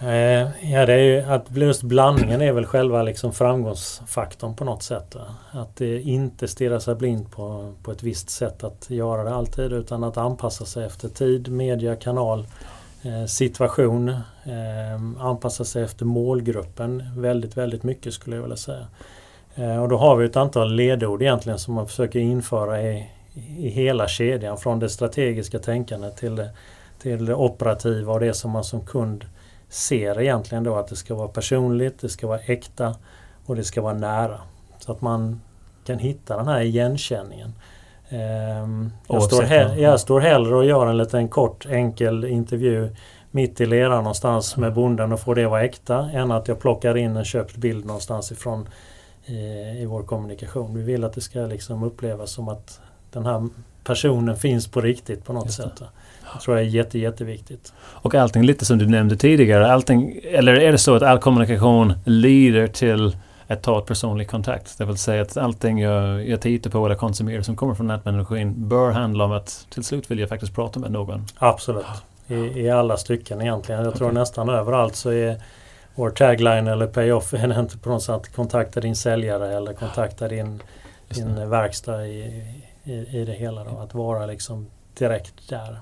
Eh, 0.03 0.71
ja, 0.71 0.85
det 0.85 0.93
är 0.93 0.97
ju 0.97 1.21
att 1.21 1.57
just 1.57 1.83
blandningen 1.83 2.41
är 2.41 2.51
väl 2.51 2.65
själva 2.65 3.03
liksom 3.03 3.33
framgångsfaktorn 3.33 4.55
på 4.55 4.65
något 4.65 4.83
sätt. 4.83 5.15
Att 5.51 5.75
det 5.75 6.01
inte 6.01 6.47
stirra 6.47 6.79
sig 6.79 6.95
blind 6.95 7.31
på, 7.31 7.73
på 7.83 7.91
ett 7.91 8.03
visst 8.03 8.29
sätt 8.29 8.63
att 8.63 8.89
göra 8.89 9.23
det 9.23 9.33
alltid 9.33 9.73
utan 9.73 10.03
att 10.03 10.17
anpassa 10.17 10.65
sig 10.65 10.85
efter 10.85 11.09
tid, 11.09 11.51
media, 11.51 11.95
kanal, 11.95 12.47
eh, 13.03 13.25
situation. 13.25 14.09
Eh, 14.43 15.25
anpassa 15.25 15.65
sig 15.65 15.83
efter 15.83 16.05
målgruppen 16.05 17.03
väldigt, 17.15 17.57
väldigt 17.57 17.83
mycket 17.83 18.13
skulle 18.13 18.35
jag 18.35 18.43
vilja 18.43 18.57
säga. 18.57 18.87
Eh, 19.55 19.81
och 19.81 19.89
då 19.89 19.97
har 19.97 20.15
vi 20.15 20.25
ett 20.25 20.37
antal 20.37 20.73
ledord 20.73 21.21
egentligen 21.21 21.59
som 21.59 21.73
man 21.73 21.87
försöker 21.87 22.19
införa 22.19 22.81
i, 22.81 23.09
i 23.57 23.69
hela 23.69 24.07
kedjan 24.07 24.57
från 24.57 24.79
det 24.79 24.89
strategiska 24.89 25.59
tänkandet 25.59 26.17
till 26.17 26.35
det, 26.35 26.49
till 27.01 27.25
det 27.25 27.35
operativa 27.35 28.13
och 28.13 28.19
det 28.19 28.33
som 28.33 28.51
man 28.51 28.63
som 28.63 28.85
kund 28.85 29.25
ser 29.71 30.21
egentligen 30.21 30.63
då 30.63 30.75
att 30.75 30.87
det 30.87 30.95
ska 30.95 31.15
vara 31.15 31.27
personligt, 31.27 32.01
det 32.01 32.09
ska 32.09 32.27
vara 32.27 32.39
äkta 32.39 32.95
och 33.45 33.55
det 33.55 33.63
ska 33.63 33.81
vara 33.81 33.93
nära. 33.93 34.37
Så 34.79 34.91
att 34.91 35.01
man 35.01 35.41
kan 35.85 35.99
hitta 35.99 36.37
den 36.37 36.47
här 36.47 36.61
igenkänningen. 36.61 37.53
Ehm, 38.09 38.91
jag, 39.07 39.23
står 39.23 39.41
he- 39.43 39.75
jag 39.75 39.99
står 39.99 40.19
hellre 40.19 40.55
och 40.55 40.65
gör 40.65 40.85
en 40.87 40.97
liten 40.97 41.27
kort 41.27 41.65
enkel 41.65 42.25
intervju 42.25 42.95
mitt 43.31 43.61
i 43.61 43.65
leran 43.65 44.03
någonstans 44.03 44.57
med 44.57 44.73
bonden 44.73 45.11
och 45.11 45.19
får 45.19 45.35
det 45.35 45.47
vara 45.47 45.63
äkta 45.63 46.09
än 46.13 46.31
att 46.31 46.47
jag 46.47 46.59
plockar 46.59 46.97
in 46.97 47.17
en 47.17 47.25
köpt 47.25 47.55
bild 47.57 47.85
någonstans 47.85 48.31
ifrån 48.31 48.69
i, 49.25 49.35
i 49.81 49.85
vår 49.85 50.03
kommunikation. 50.03 50.75
Vi 50.75 50.83
vill 50.83 51.03
att 51.03 51.13
det 51.13 51.21
ska 51.21 51.39
liksom 51.39 51.83
upplevas 51.83 52.31
som 52.31 52.49
att 52.49 52.79
den 53.11 53.25
här 53.25 53.49
personen 53.83 54.35
finns 54.35 54.67
på 54.67 54.81
riktigt 54.81 55.25
på 55.25 55.33
något 55.33 55.51
sätt. 55.51 55.81
Det 56.33 56.39
tror 56.39 56.57
jag 56.57 56.65
är 56.65 56.69
jätte, 56.69 56.99
jätteviktigt. 56.99 57.73
Och 57.81 58.15
allting 58.15 58.43
lite 58.43 58.65
som 58.65 58.77
du 58.77 58.87
nämnde 58.87 59.15
tidigare, 59.15 59.73
allting, 59.73 60.19
eller 60.23 60.53
är 60.53 60.71
det 60.71 60.77
så 60.77 60.95
att 60.95 61.03
all 61.03 61.19
kommunikation 61.19 61.93
leder 62.05 62.67
till 62.67 63.15
att 63.47 63.63
ta 63.63 63.79
ett 63.79 63.85
personlig 63.85 64.29
kontakt? 64.29 64.77
Det 64.77 64.85
vill 64.85 64.97
säga 64.97 65.21
att 65.21 65.37
allting 65.37 65.79
jag, 65.79 66.27
jag 66.27 66.41
tittar 66.41 66.69
på 66.69 66.85
eller 66.85 66.95
konsumerar 66.95 67.41
som 67.41 67.55
kommer 67.55 67.75
från 67.75 67.87
nätmänniskan 67.87 68.69
bör 68.69 68.91
handla 68.91 69.25
om 69.25 69.31
att 69.31 69.67
till 69.69 69.83
slut 69.83 70.11
vill 70.11 70.19
jag 70.19 70.29
faktiskt 70.29 70.55
prata 70.55 70.79
med 70.79 70.91
någon. 70.91 71.25
Absolut. 71.37 71.85
I, 72.27 72.35
i 72.35 72.69
alla 72.69 72.97
stycken 72.97 73.41
egentligen. 73.41 73.83
Jag 73.83 73.95
tror 73.95 74.07
okay. 74.07 74.19
nästan 74.19 74.49
överallt 74.49 74.95
så 74.95 75.09
är 75.09 75.41
vår 75.95 76.09
tagline 76.09 76.67
eller 76.67 76.87
payoff 76.87 77.33
är 77.33 77.47
det 77.47 77.59
inte 77.59 77.77
på 77.77 77.89
något 77.89 78.03
sätt 78.03 78.35
kontakta 78.35 78.79
din 78.79 78.95
säljare 78.95 79.55
eller 79.57 79.73
kontakta 79.73 80.27
din, 80.27 80.63
din 81.09 81.49
verkstad 81.49 82.05
i, 82.05 82.43
i, 82.83 82.93
i 82.93 83.25
det 83.25 83.33
hela. 83.33 83.63
Då. 83.63 83.77
Att 83.79 83.93
vara 83.93 84.25
liksom 84.25 84.67
direkt 84.97 85.49
där. 85.49 85.77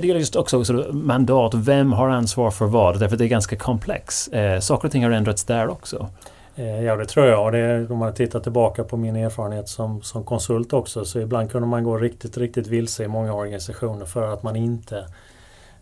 Det 0.00 0.06
gäller 0.06 0.20
just 0.20 0.36
också 0.36 0.64
så 0.64 0.72
mandat, 0.92 1.54
vem 1.54 1.92
har 1.92 2.08
ansvar 2.08 2.50
för 2.50 2.66
vad? 2.66 3.00
Därför 3.00 3.14
att 3.14 3.18
det 3.18 3.24
är 3.24 3.28
ganska 3.28 3.56
komplex. 3.56 4.28
Eh, 4.28 4.60
saker 4.60 4.88
och 4.88 4.92
ting 4.92 5.04
har 5.04 5.10
ändrats 5.10 5.44
där 5.44 5.68
också. 5.68 6.08
Eh, 6.56 6.82
ja 6.82 6.96
det 6.96 7.06
tror 7.06 7.26
jag. 7.26 7.52
Det, 7.52 7.90
om 7.90 7.98
man 7.98 8.14
tittar 8.14 8.40
tillbaka 8.40 8.84
på 8.84 8.96
min 8.96 9.16
erfarenhet 9.16 9.68
som, 9.68 10.02
som 10.02 10.24
konsult 10.24 10.72
också 10.72 11.04
så 11.04 11.20
ibland 11.20 11.50
kunde 11.50 11.68
man 11.68 11.84
gå 11.84 11.98
riktigt, 11.98 12.36
riktigt 12.36 12.66
vilse 12.66 13.04
i 13.04 13.08
många 13.08 13.34
organisationer 13.34 14.04
för 14.04 14.32
att 14.32 14.42
man 14.42 14.56
inte 14.56 15.06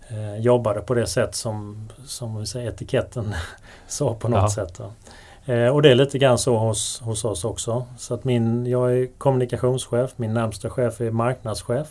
eh, 0.09 0.37
jobbade 0.37 0.81
på 0.81 0.95
det 0.95 1.07
sätt 1.07 1.35
som, 1.35 1.89
som 2.07 2.41
vi 2.41 2.47
säger, 2.47 2.71
etiketten 2.71 3.35
sa 3.87 4.15
på 4.15 4.29
något 4.29 4.43
ja. 4.43 4.51
sätt. 4.51 4.81
Eh, 5.45 5.67
och 5.67 5.83
det 5.83 5.91
är 5.91 5.95
lite 5.95 6.19
grann 6.19 6.39
så 6.39 6.57
hos, 6.57 7.01
hos 7.01 7.25
oss 7.25 7.45
också. 7.45 7.87
Så 7.99 8.15
att 8.15 8.25
min, 8.25 8.67
jag 8.67 8.93
är 8.93 9.07
kommunikationschef, 9.19 10.11
min 10.17 10.35
närmsta 10.35 10.71
chef 10.71 11.01
är 11.01 11.11
marknadschef. 11.11 11.89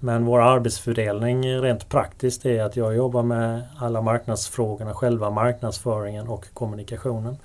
Men 0.00 0.24
vår 0.24 0.40
arbetsfördelning 0.40 1.60
rent 1.60 1.88
praktiskt 1.88 2.46
är 2.46 2.62
att 2.62 2.76
jag 2.76 2.96
jobbar 2.96 3.22
med 3.22 3.62
alla 3.78 4.02
marknadsfrågorna, 4.02 4.94
själva 4.94 5.30
marknadsföringen 5.30 6.28
och 6.28 6.46
kommunikationen. 6.54 7.36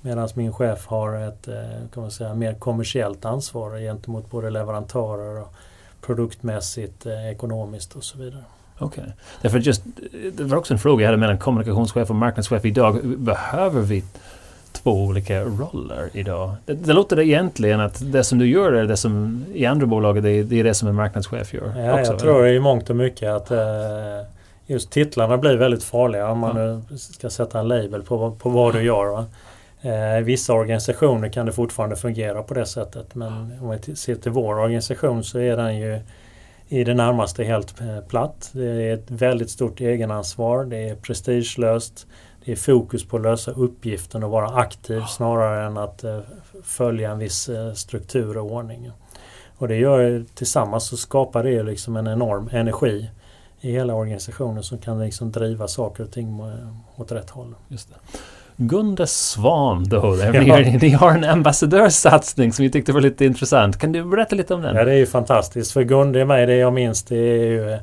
Medan 0.00 0.28
min 0.34 0.52
chef 0.52 0.86
har 0.86 1.28
ett 1.28 1.48
eh, 1.48 1.54
kan 1.94 2.02
man 2.02 2.10
säga, 2.10 2.34
mer 2.34 2.54
kommersiellt 2.54 3.24
ansvar 3.24 3.78
gentemot 3.78 4.30
både 4.30 4.50
leverantörer 4.50 5.40
och 5.40 5.54
produktmässigt, 6.00 7.06
eh, 7.06 7.30
ekonomiskt 7.30 7.96
och 7.96 8.04
så 8.04 8.18
vidare. 8.18 8.44
Okej. 8.78 9.02
Okay. 9.02 9.14
Därför 9.42 9.58
just, 9.58 9.82
det 10.32 10.44
var 10.44 10.56
också 10.56 10.74
en 10.74 10.78
fråga 10.78 11.02
jag 11.02 11.08
hade 11.08 11.20
mellan 11.20 11.38
kommunikationschef 11.38 12.10
och 12.10 12.16
marknadschef 12.16 12.64
idag. 12.64 13.00
Behöver 13.04 13.80
vi 13.80 14.04
två 14.82 14.90
olika 14.90 15.44
roller 15.44 16.10
idag. 16.12 16.54
Det, 16.66 16.74
det 16.74 16.92
låter 16.92 17.16
det 17.16 17.26
egentligen 17.26 17.80
att 17.80 18.12
det 18.12 18.24
som 18.24 18.38
du 18.38 18.46
gör 18.46 18.72
är 18.72 18.84
det 18.84 18.96
som 18.96 19.44
i 19.54 19.66
andra 19.66 19.86
bolag, 19.86 20.22
det, 20.22 20.42
det 20.42 20.60
är 20.60 20.64
det 20.64 20.74
som 20.74 20.88
en 20.88 20.94
marknadschef 20.94 21.54
gör. 21.54 21.72
Ja, 21.76 22.00
också, 22.00 22.12
jag 22.12 22.20
tror 22.20 22.48
i 22.48 22.60
mångt 22.60 22.90
och 22.90 22.96
mycket 22.96 23.28
att 23.28 23.50
eh, 23.50 23.58
just 24.66 24.90
titlarna 24.90 25.38
blir 25.38 25.56
väldigt 25.56 25.84
farliga 25.84 26.28
om 26.28 26.38
man 26.38 26.56
ja. 26.56 26.80
nu 26.90 26.98
ska 26.98 27.30
sätta 27.30 27.60
en 27.60 27.68
label 27.68 28.02
på, 28.02 28.30
på 28.30 28.48
vad 28.48 28.74
du 28.74 28.82
gör. 28.82 29.06
Va? 29.06 29.26
Eh, 29.82 30.18
I 30.18 30.22
vissa 30.22 30.52
organisationer 30.52 31.28
kan 31.28 31.46
det 31.46 31.52
fortfarande 31.52 31.96
fungera 31.96 32.42
på 32.42 32.54
det 32.54 32.66
sättet 32.66 33.14
men 33.14 33.32
om 33.62 33.78
vi 33.86 33.96
ser 33.96 34.14
till 34.14 34.32
vår 34.32 34.58
organisation 34.58 35.24
så 35.24 35.38
är 35.38 35.56
den 35.56 35.78
ju 35.78 36.00
i 36.68 36.84
det 36.84 36.94
närmaste 36.94 37.44
helt 37.44 37.80
eh, 37.80 38.00
platt. 38.08 38.50
Det 38.52 38.66
är 38.66 38.94
ett 38.94 39.10
väldigt 39.10 39.50
stort 39.50 39.80
egenansvar, 39.80 40.64
det 40.64 40.88
är 40.88 40.94
prestigelöst 40.94 42.06
det 42.44 42.52
är 42.52 42.56
fokus 42.56 43.04
på 43.04 43.16
att 43.16 43.22
lösa 43.22 43.50
uppgiften 43.50 44.22
och 44.22 44.30
vara 44.30 44.48
aktiv 44.48 45.02
snarare 45.08 45.66
än 45.66 45.76
att 45.76 46.04
eh, 46.04 46.18
följa 46.62 47.10
en 47.10 47.18
viss 47.18 47.48
eh, 47.48 47.72
struktur 47.72 48.36
och 48.38 48.52
ordning. 48.52 48.90
Och 49.56 49.68
det 49.68 49.76
gör 49.76 50.24
tillsammans 50.34 50.84
så 50.86 50.96
skapar 50.96 51.44
det 51.44 51.62
liksom 51.62 51.96
en 51.96 52.06
enorm 52.06 52.48
energi 52.52 53.10
i 53.60 53.72
hela 53.72 53.94
organisationen 53.94 54.62
som 54.62 54.78
kan 54.78 55.00
liksom 55.00 55.32
driva 55.32 55.68
saker 55.68 56.04
och 56.04 56.10
ting 56.10 56.40
åt 56.96 57.12
rätt 57.12 57.30
håll. 57.30 57.54
Just 57.68 57.88
det. 57.88 58.18
Gunde 58.56 59.06
Svan 59.06 59.84
då, 59.88 60.18
ja. 60.22 60.58
ni 60.58 60.90
har 60.90 61.10
en 61.10 61.24
ambassadörssatsning 61.24 62.52
som 62.52 62.62
vi 62.62 62.70
tyckte 62.70 62.92
var 62.92 63.00
lite 63.00 63.24
intressant. 63.24 63.78
Kan 63.78 63.92
du 63.92 64.04
berätta 64.04 64.36
lite 64.36 64.54
om 64.54 64.62
den? 64.62 64.76
Ja 64.76 64.84
det 64.84 64.92
är 64.92 64.96
ju 64.96 65.06
fantastiskt. 65.06 65.72
För 65.72 65.82
Gunde 65.82 66.20
är 66.20 66.24
mig, 66.24 66.46
det 66.46 66.56
jag 66.56 66.72
minns 66.72 67.02
det 67.02 67.16
är 67.16 67.44
ju 67.44 67.72
eh, 67.72 67.78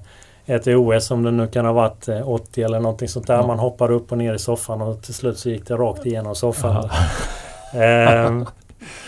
ett 0.50 0.68
OS 0.68 1.06
som 1.06 1.24
det 1.24 1.32
nu 1.32 1.48
kan 1.48 1.66
ha 1.66 1.74
varit 1.74 2.08
80 2.26 2.62
eh, 2.62 2.66
eller 2.66 2.80
någonting 2.80 3.08
sånt 3.08 3.28
där. 3.28 3.44
Man 3.44 3.60
hoppar 3.60 3.92
upp 3.92 4.12
och 4.12 4.18
ner 4.18 4.34
i 4.34 4.40
soffan 4.40 4.82
och 4.82 5.02
till 5.02 5.14
slut 5.14 5.38
så 5.38 5.50
gick 5.50 5.68
det 5.68 5.74
rakt 5.74 6.06
igenom 6.06 6.36
soffan. 6.36 6.90
ehm, 7.74 8.46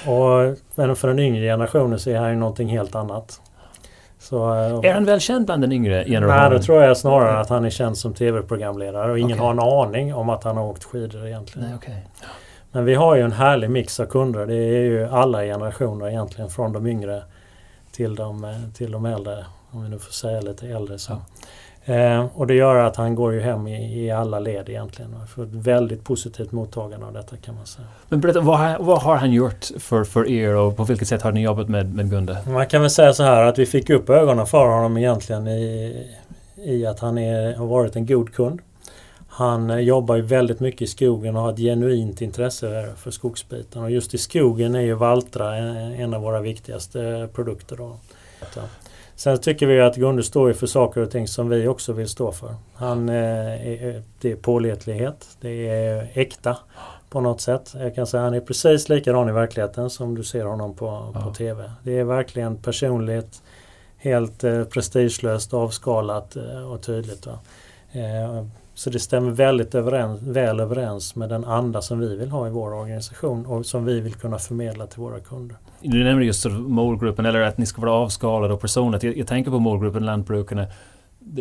och, 0.07 0.57
men 0.75 0.95
för 0.95 1.07
den 1.07 1.19
yngre 1.19 1.45
generationen 1.45 1.99
så 1.99 2.09
är 2.09 2.17
han 2.17 2.29
ju 2.29 2.35
någonting 2.35 2.67
helt 2.69 2.95
annat. 2.95 3.41
Så, 4.19 4.53
eh, 4.53 4.89
är 4.89 4.93
han 4.93 5.05
välkänd 5.05 5.45
bland 5.45 5.61
den 5.63 5.71
yngre 5.71 6.05
generationen? 6.05 6.49
Nej, 6.49 6.59
det 6.59 6.65
tror 6.65 6.83
jag 6.83 6.97
snarare 6.97 7.39
att 7.39 7.49
han 7.49 7.65
är 7.65 7.69
känd 7.69 7.97
som 7.97 8.13
tv-programledare 8.13 9.11
och 9.11 9.19
ingen 9.19 9.31
okay. 9.31 9.45
har 9.45 9.51
en 9.51 9.59
aning 9.59 10.15
om 10.15 10.29
att 10.29 10.43
han 10.43 10.57
har 10.57 10.63
åkt 10.63 10.83
skidor 10.83 11.27
egentligen. 11.27 11.67
Nej, 11.67 11.77
okay. 11.77 11.95
Men 12.71 12.85
vi 12.85 12.95
har 12.95 13.15
ju 13.15 13.21
en 13.21 13.31
härlig 13.31 13.69
mix 13.69 13.99
av 13.99 14.05
kunder. 14.05 14.45
Det 14.45 14.55
är 14.55 14.81
ju 14.81 15.07
alla 15.07 15.43
generationer 15.43 16.09
egentligen 16.09 16.49
från 16.49 16.73
de 16.73 16.87
yngre 16.87 17.23
till 17.91 18.15
de, 18.15 18.43
eh, 18.43 18.51
till 18.73 18.91
de 18.91 19.05
äldre 19.05 19.45
om 19.71 19.83
vi 19.83 19.89
nu 19.89 19.99
får 19.99 20.11
säga 20.11 20.41
lite 20.41 20.67
äldre. 20.67 20.99
Så. 20.99 21.11
Ja. 21.11 21.21
Eh, 21.85 22.25
och 22.33 22.47
det 22.47 22.53
gör 22.53 22.75
att 22.75 22.95
han 22.95 23.15
går 23.15 23.33
ju 23.33 23.39
hem 23.39 23.67
i, 23.67 24.03
i 24.05 24.11
alla 24.11 24.39
led 24.39 24.69
egentligen. 24.69 25.13
Och 25.13 25.29
får 25.29 25.43
ett 25.43 25.49
väldigt 25.53 26.03
positivt 26.03 26.51
mottagande 26.51 27.05
av 27.05 27.13
detta 27.13 27.37
kan 27.37 27.55
man 27.55 27.65
säga. 27.65 27.87
Men 28.09 28.21
berätta, 28.21 28.41
vad, 28.41 28.85
vad 28.85 29.01
har 29.01 29.15
han 29.15 29.31
gjort 29.31 29.65
för, 29.79 30.03
för 30.03 30.29
er 30.29 30.55
och 30.55 30.77
på 30.77 30.83
vilket 30.83 31.07
sätt 31.07 31.21
har 31.21 31.31
ni 31.31 31.41
jobbat 31.41 31.69
med, 31.69 31.95
med 31.95 32.09
Gunde? 32.09 32.37
Man 32.47 32.67
kan 32.67 32.81
väl 32.81 32.89
säga 32.89 33.13
så 33.13 33.23
här 33.23 33.43
att 33.43 33.59
vi 33.59 33.65
fick 33.65 33.89
upp 33.89 34.09
ögonen 34.09 34.47
för 34.47 34.67
honom 34.67 34.97
egentligen 34.97 35.47
i, 35.47 36.07
i 36.55 36.85
att 36.85 36.99
han 36.99 37.17
är, 37.17 37.55
har 37.55 37.65
varit 37.65 37.95
en 37.95 38.05
god 38.05 38.33
kund. 38.33 38.59
Han 39.27 39.69
eh, 39.69 39.79
jobbar 39.79 40.15
ju 40.15 40.21
väldigt 40.21 40.59
mycket 40.59 40.81
i 40.81 40.87
skogen 40.87 41.35
och 41.35 41.41
har 41.41 41.53
ett 41.53 41.59
genuint 41.59 42.21
intresse 42.21 42.93
för 42.97 43.11
skogsbiten. 43.11 43.83
Och 43.83 43.91
just 43.91 44.13
i 44.13 44.17
skogen 44.17 44.75
är 44.75 44.81
ju 44.81 44.93
Valtra 44.93 45.55
en 45.55 46.13
av 46.13 46.21
våra 46.21 46.41
viktigaste 46.41 47.29
produkter. 47.33 47.75
Då. 47.75 47.97
Sen 49.21 49.37
tycker 49.37 49.67
vi 49.67 49.81
att 49.81 49.95
Gunde 49.95 50.23
står 50.23 50.53
för 50.53 50.67
saker 50.67 51.01
och 51.01 51.11
ting 51.11 51.27
som 51.27 51.49
vi 51.49 51.67
också 51.67 51.93
vill 51.93 52.09
stå 52.09 52.31
för. 52.31 52.55
Han, 52.73 53.09
eh, 53.09 53.15
är, 53.15 54.03
det 54.21 54.31
är 54.31 54.35
pålitlighet, 54.35 55.37
det 55.41 55.69
är 55.69 56.11
äkta 56.13 56.57
på 57.09 57.21
något 57.21 57.41
sätt. 57.41 57.73
Jag 57.79 57.95
kan 57.95 58.07
säga 58.07 58.23
han 58.23 58.33
är 58.33 58.39
precis 58.39 58.89
likadan 58.89 59.29
i 59.29 59.31
verkligheten 59.31 59.89
som 59.89 60.15
du 60.15 60.23
ser 60.23 60.45
honom 60.45 60.75
på, 60.75 61.15
på 61.23 61.33
TV. 61.33 61.71
Det 61.83 61.99
är 61.99 62.03
verkligen 62.03 62.57
personligt, 62.57 63.41
helt 63.97 64.43
eh, 64.43 64.63
prestigelöst, 64.63 65.53
avskalat 65.53 66.35
eh, 66.35 66.71
och 66.71 66.81
tydligt. 66.81 67.27
Eh, 67.91 68.45
Så 68.73 68.89
det 68.89 68.99
stämmer 68.99 69.31
väldigt 69.31 69.75
överens, 69.75 70.21
väl 70.21 70.59
överens 70.59 71.15
med 71.15 71.29
den 71.29 71.45
anda 71.45 71.81
som 71.81 71.99
vi 71.99 72.15
vill 72.17 72.29
ha 72.29 72.47
i 72.47 72.49
vår 72.49 72.73
organisation 72.73 73.45
och 73.45 73.65
som 73.65 73.85
vi 73.85 73.99
vill 73.99 74.13
kunna 74.13 74.37
förmedla 74.37 74.87
till 74.87 74.99
våra 74.99 75.19
kunder. 75.19 75.57
Du 75.81 76.03
nämner 76.03 76.23
just 76.23 76.45
målgruppen 76.49 77.25
eller 77.25 77.41
att 77.41 77.57
ni 77.57 77.65
ska 77.65 77.81
vara 77.81 77.91
avskalade 77.91 78.53
och 78.53 78.61
personligt. 78.61 79.03
Jag, 79.03 79.17
jag 79.17 79.27
tänker 79.27 79.51
på 79.51 79.59
målgruppen 79.59 80.05
lantbrukarna 80.05 80.67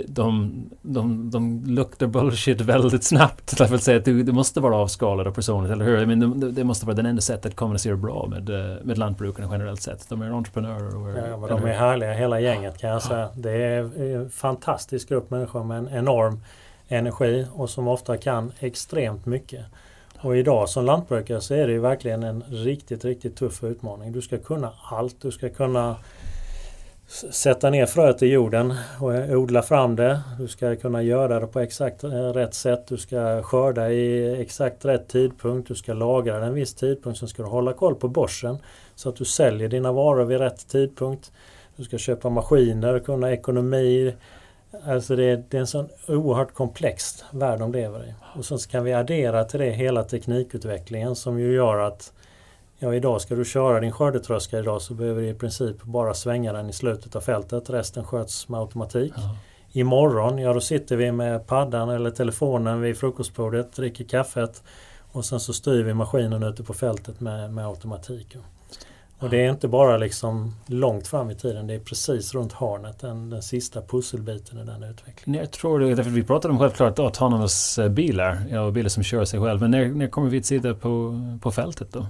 de, 0.06 0.52
de, 0.82 1.30
de 1.30 1.64
luktar 1.66 2.06
bullshit 2.06 2.60
väldigt 2.60 3.04
snabbt. 3.04 3.54
Jag 3.58 3.68
vill 3.68 3.78
säga 3.78 3.98
att 3.98 4.04
du, 4.04 4.32
måste 4.32 4.60
vara 4.60 4.76
avskalad 4.76 5.26
och 5.26 5.34
personligt, 5.34 5.72
eller 5.72 5.84
hur? 5.84 6.06
Men 6.06 6.40
det, 6.40 6.50
det 6.50 6.64
måste 6.64 6.86
vara 6.86 6.96
det 6.96 7.08
enda 7.08 7.22
sättet 7.22 7.46
att 7.46 7.56
kommunicera 7.56 7.96
bra 7.96 8.26
med, 8.26 8.50
eh, 8.50 8.76
med 8.84 8.98
lantbrukarna 8.98 9.48
generellt 9.52 9.82
sett. 9.82 10.08
De 10.08 10.22
är 10.22 10.30
entreprenörer. 10.30 10.96
Och, 10.96 11.28
ja, 11.30 11.36
men 11.36 11.48
de 11.48 11.68
är 11.68 11.72
härliga 11.72 12.12
hela 12.12 12.40
gänget 12.40 12.78
kan 12.78 12.90
jag 12.90 13.02
säga. 13.02 13.28
Det 13.34 13.50
är 13.50 14.00
en 14.16 14.30
fantastisk 14.30 15.08
grupp 15.08 15.30
människor 15.30 15.64
med 15.64 15.78
en 15.78 15.88
enorm 15.88 16.40
energi 16.90 17.46
och 17.54 17.70
som 17.70 17.88
ofta 17.88 18.16
kan 18.16 18.52
extremt 18.60 19.26
mycket. 19.26 19.64
Och 20.22 20.36
idag 20.36 20.68
som 20.68 20.84
lantbrukare 20.84 21.40
så 21.40 21.54
är 21.54 21.66
det 21.66 21.72
ju 21.72 21.80
verkligen 21.80 22.22
en 22.22 22.44
riktigt, 22.48 23.04
riktigt 23.04 23.36
tuff 23.36 23.64
utmaning. 23.64 24.12
Du 24.12 24.22
ska 24.22 24.38
kunna 24.38 24.72
allt. 24.90 25.20
Du 25.20 25.30
ska 25.30 25.48
kunna 25.48 25.96
sätta 27.30 27.70
ner 27.70 27.86
fröet 27.86 28.22
i 28.22 28.26
jorden 28.26 28.74
och 29.00 29.08
odla 29.10 29.62
fram 29.62 29.96
det. 29.96 30.20
Du 30.38 30.48
ska 30.48 30.76
kunna 30.76 31.02
göra 31.02 31.40
det 31.40 31.46
på 31.46 31.60
exakt 31.60 32.04
eh, 32.04 32.10
rätt 32.10 32.54
sätt. 32.54 32.86
Du 32.86 32.96
ska 32.96 33.42
skörda 33.42 33.90
i 33.90 34.34
exakt 34.42 34.84
rätt 34.84 35.08
tidpunkt. 35.08 35.68
Du 35.68 35.74
ska 35.74 35.92
lagra 35.92 36.34
den 36.34 36.48
en 36.48 36.54
viss 36.54 36.74
tidpunkt. 36.74 37.18
Sen 37.18 37.28
ska 37.28 37.42
du 37.42 37.48
hålla 37.48 37.72
koll 37.72 37.94
på 37.94 38.08
börsen 38.08 38.58
så 38.94 39.08
att 39.08 39.16
du 39.16 39.24
säljer 39.24 39.68
dina 39.68 39.92
varor 39.92 40.24
vid 40.24 40.38
rätt 40.38 40.68
tidpunkt. 40.68 41.32
Du 41.76 41.84
ska 41.84 41.98
köpa 41.98 42.28
maskiner, 42.28 42.98
kunna 42.98 43.32
ekonomi. 43.32 44.14
Alltså 44.84 45.16
det 45.16 45.24
är, 45.24 45.44
det 45.48 45.56
är 45.56 45.60
en 45.60 45.66
sån 45.66 45.88
oerhört 46.08 46.54
komplex 46.54 47.24
värld 47.30 47.58
de 47.58 47.72
lever 47.72 48.04
i. 48.04 48.14
Och 48.38 48.44
sen 48.44 48.58
kan 48.58 48.84
vi 48.84 48.92
addera 48.92 49.44
till 49.44 49.60
det 49.60 49.70
hela 49.70 50.04
teknikutvecklingen 50.04 51.16
som 51.16 51.38
ju 51.38 51.52
gör 51.54 51.78
att 51.78 52.12
Ja, 52.82 52.94
idag 52.94 53.20
ska 53.20 53.34
du 53.34 53.44
köra 53.44 53.80
din 53.80 53.92
skördetröska 53.92 54.58
idag 54.58 54.82
så 54.82 54.94
behöver 54.94 55.22
du 55.22 55.28
i 55.28 55.34
princip 55.34 55.82
bara 55.82 56.14
svänga 56.14 56.52
den 56.52 56.70
i 56.70 56.72
slutet 56.72 57.16
av 57.16 57.20
fältet. 57.20 57.70
Resten 57.70 58.04
sköts 58.04 58.48
med 58.48 58.60
automatik. 58.60 59.12
Ja. 59.16 59.36
Imorgon, 59.72 60.38
ja 60.38 60.52
då 60.52 60.60
sitter 60.60 60.96
vi 60.96 61.12
med 61.12 61.46
paddan 61.46 61.90
eller 61.90 62.10
telefonen 62.10 62.80
vid 62.80 62.98
frukostbordet, 62.98 63.72
dricker 63.72 64.04
kaffet 64.04 64.62
och 65.12 65.24
sen 65.24 65.40
så 65.40 65.52
styr 65.52 65.82
vi 65.82 65.94
maskinen 65.94 66.42
ute 66.42 66.62
på 66.62 66.74
fältet 66.74 67.20
med, 67.20 67.52
med 67.52 67.66
automatik. 67.66 68.36
Och 69.20 69.30
det 69.30 69.46
är 69.46 69.50
inte 69.50 69.68
bara 69.68 69.96
liksom 69.96 70.54
långt 70.66 71.08
fram 71.08 71.30
i 71.30 71.34
tiden, 71.34 71.66
det 71.66 71.74
är 71.74 71.78
precis 71.78 72.34
runt 72.34 72.52
hörnet, 72.52 72.98
den, 72.98 73.30
den 73.30 73.42
sista 73.42 73.82
pusselbiten 73.82 74.58
i 74.58 74.64
den 74.64 74.82
utvecklingen. 74.82 75.40
Jag 75.40 75.50
tror 75.50 75.80
det, 75.80 75.94
därför 75.94 76.10
vi 76.10 76.22
pratade 76.22 76.52
om 76.52 76.58
självklart 76.58 76.98
autonomous 76.98 77.78
eh, 77.78 77.88
bilar, 77.88 78.38
ja, 78.50 78.70
bilar 78.70 78.88
som 78.88 79.02
kör 79.02 79.24
sig 79.24 79.40
själv. 79.40 79.60
Men 79.60 79.70
när, 79.70 79.88
när 79.88 80.06
kommer 80.06 80.30
vi 80.30 80.38
att 80.38 80.44
sitta 80.44 80.74
på, 80.74 81.20
på 81.42 81.50
fältet 81.50 81.92
då? 81.92 82.06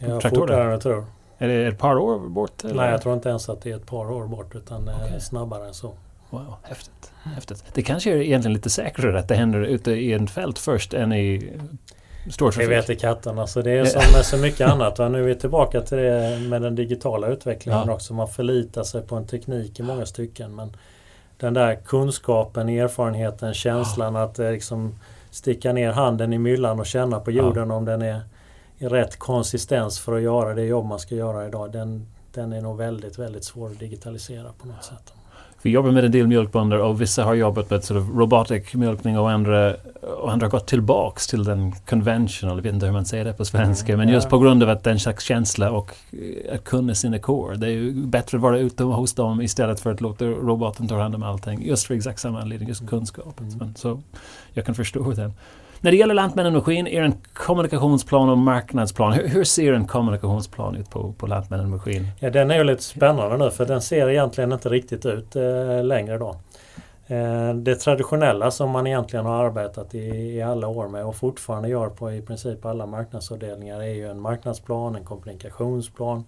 Ja, 0.00 0.20
fortare 0.20 0.64
än 0.64 0.70
jag 0.70 0.80
tror. 0.80 1.04
Är 1.38 1.48
det 1.48 1.66
ett 1.66 1.78
par 1.78 1.96
år 1.96 2.18
bort? 2.28 2.64
Eller? 2.64 2.74
Nej, 2.74 2.90
jag 2.90 3.02
tror 3.02 3.14
inte 3.14 3.28
ens 3.28 3.48
att 3.48 3.62
det 3.62 3.70
är 3.70 3.76
ett 3.76 3.86
par 3.86 4.10
år 4.10 4.26
bort 4.26 4.54
utan 4.54 4.88
okay. 4.88 5.20
snabbare 5.20 5.66
än 5.66 5.74
så. 5.74 5.94
Wow, 6.30 6.54
häftigt. 6.62 7.12
häftigt. 7.22 7.64
Det 7.74 7.82
kanske 7.82 8.10
är 8.10 8.16
egentligen 8.16 8.54
lite 8.54 8.70
säkrare 8.70 9.18
att 9.18 9.28
det 9.28 9.34
händer 9.34 9.60
ute 9.60 9.90
i 9.90 10.12
en 10.12 10.26
fält 10.26 10.58
först 10.58 10.94
än 10.94 11.12
i. 11.12 11.52
Det 12.56 12.66
vet 12.66 12.90
i 12.90 12.96
katten. 12.96 13.38
Alltså 13.38 13.62
det 13.62 13.70
är 13.70 13.84
som 13.84 14.12
med 14.12 14.24
så 14.24 14.36
mycket 14.36 14.68
annat. 14.68 14.98
Och 14.98 15.10
nu 15.10 15.18
är 15.18 15.22
vi 15.22 15.34
tillbaka 15.34 15.80
till 15.80 15.98
det 15.98 16.38
med 16.48 16.62
den 16.62 16.74
digitala 16.74 17.26
utvecklingen 17.26 17.82
ja. 17.86 17.92
också. 17.92 18.14
Man 18.14 18.28
förlitar 18.28 18.82
sig 18.82 19.02
på 19.02 19.16
en 19.16 19.26
teknik 19.26 19.80
i 19.80 19.82
många 19.82 20.06
stycken. 20.06 20.54
Men 20.54 20.76
den 21.36 21.54
där 21.54 21.74
kunskapen, 21.74 22.68
erfarenheten, 22.68 23.54
känslan 23.54 24.14
ja. 24.14 24.22
att 24.22 24.38
eh, 24.38 24.50
liksom 24.50 24.98
sticka 25.30 25.72
ner 25.72 25.92
handen 25.92 26.32
i 26.32 26.38
myllan 26.38 26.80
och 26.80 26.86
känna 26.86 27.20
på 27.20 27.30
jorden 27.30 27.68
ja. 27.68 27.74
om 27.74 27.84
den 27.84 28.02
är 28.02 28.20
i 28.78 28.86
rätt 28.86 29.18
konsistens 29.18 30.00
för 30.00 30.16
att 30.16 30.22
göra 30.22 30.54
det 30.54 30.64
jobb 30.64 30.86
man 30.86 30.98
ska 30.98 31.14
göra 31.14 31.46
idag. 31.46 31.72
Den, 31.72 32.06
den 32.32 32.52
är 32.52 32.60
nog 32.60 32.76
väldigt, 32.76 33.18
väldigt 33.18 33.44
svår 33.44 33.70
att 33.70 33.78
digitalisera 33.78 34.52
på 34.58 34.66
något 34.66 34.84
sätt. 34.84 35.12
Vi 35.62 35.70
jobbar 35.70 35.90
med 35.90 36.04
en 36.04 36.12
del 36.12 36.26
mjölkbönder 36.26 36.78
och 36.78 37.00
vissa 37.00 37.24
har 37.24 37.34
jobbat 37.34 37.70
med 37.70 37.84
sort 37.84 37.96
of 37.96 38.08
robotic 38.08 38.74
mjölkning 38.74 39.18
och 39.18 39.30
andra, 39.30 39.74
och 40.18 40.32
andra 40.32 40.46
har 40.46 40.50
gått 40.50 40.66
tillbaks 40.66 41.26
till 41.26 41.44
den 41.44 41.72
conventional, 41.72 42.56
jag 42.56 42.62
vet 42.62 42.74
inte 42.74 42.86
hur 42.86 42.92
man 42.92 43.04
säger 43.04 43.24
det 43.24 43.32
på 43.32 43.44
svenska, 43.44 43.92
mm, 43.92 44.06
men 44.06 44.14
just 44.14 44.28
på 44.28 44.38
grund 44.38 44.62
av 44.62 44.68
att 44.68 44.84
den 44.84 45.00
slags 45.00 45.24
känsla 45.24 45.70
och 45.70 45.94
eh, 46.12 46.54
att 46.54 46.64
kunna 46.64 46.94
sina 46.94 47.18
core. 47.18 47.56
Det 47.56 47.66
är 47.66 47.70
ju 47.70 47.92
bättre 47.92 48.36
att 48.36 48.42
vara 48.42 48.58
ute 48.58 48.84
hos 48.84 49.14
dem 49.14 49.42
istället 49.42 49.80
för 49.80 49.92
att 49.92 50.00
låta 50.00 50.24
roboten 50.24 50.88
ta 50.88 51.00
hand 51.00 51.14
om 51.14 51.22
allting. 51.22 51.66
Just 51.66 51.86
för 51.86 51.94
exakt 51.94 52.20
samma 52.20 52.40
anledning, 52.40 52.68
just 52.68 52.88
kunskap. 52.88 53.40
Mm. 53.40 53.74
Så 53.74 54.00
jag 54.52 54.66
kan 54.66 54.74
förstå 54.74 55.12
det. 55.12 55.32
När 55.82 55.90
det 55.90 55.96
gäller 55.96 56.14
Lantmännen 56.14 56.52
Maskin, 56.52 56.86
är 56.86 57.00
det 57.00 57.06
en 57.06 57.14
kommunikationsplan 57.32 58.28
och 58.28 58.38
marknadsplan? 58.38 59.12
Hur, 59.12 59.28
hur, 59.28 59.44
ser 59.44 59.72
en 59.72 59.86
kommunikationsplan 59.86 60.76
ut 60.76 60.90
på, 60.90 61.12
på 61.12 61.26
Lantmännen 61.26 61.70
Maskin? 61.70 62.06
Ja, 62.18 62.30
den 62.30 62.50
är 62.50 62.58
ju 62.58 62.64
lite 62.64 62.82
spännande 62.82 63.36
nu 63.36 63.50
för 63.50 63.66
den 63.66 63.82
ser 63.82 64.08
egentligen 64.08 64.52
inte 64.52 64.68
riktigt 64.68 65.06
ut 65.06 65.36
eh, 65.36 65.84
längre 65.84 66.18
då. 66.18 66.36
Eh, 67.06 67.54
det 67.54 67.74
traditionella 67.74 68.50
som 68.50 68.70
man 68.70 68.86
egentligen 68.86 69.26
har 69.26 69.44
arbetat 69.44 69.94
i, 69.94 69.98
i 70.36 70.42
alla 70.42 70.68
år 70.68 70.88
med 70.88 71.04
och 71.04 71.16
fortfarande 71.16 71.68
gör 71.68 71.88
på 71.88 72.12
i 72.12 72.22
princip 72.22 72.66
alla 72.66 72.86
marknadsavdelningar 72.86 73.80
är 73.80 73.94
ju 73.94 74.08
en 74.08 74.20
marknadsplan, 74.20 74.96
en 74.96 75.04
kommunikationsplan, 75.04 76.24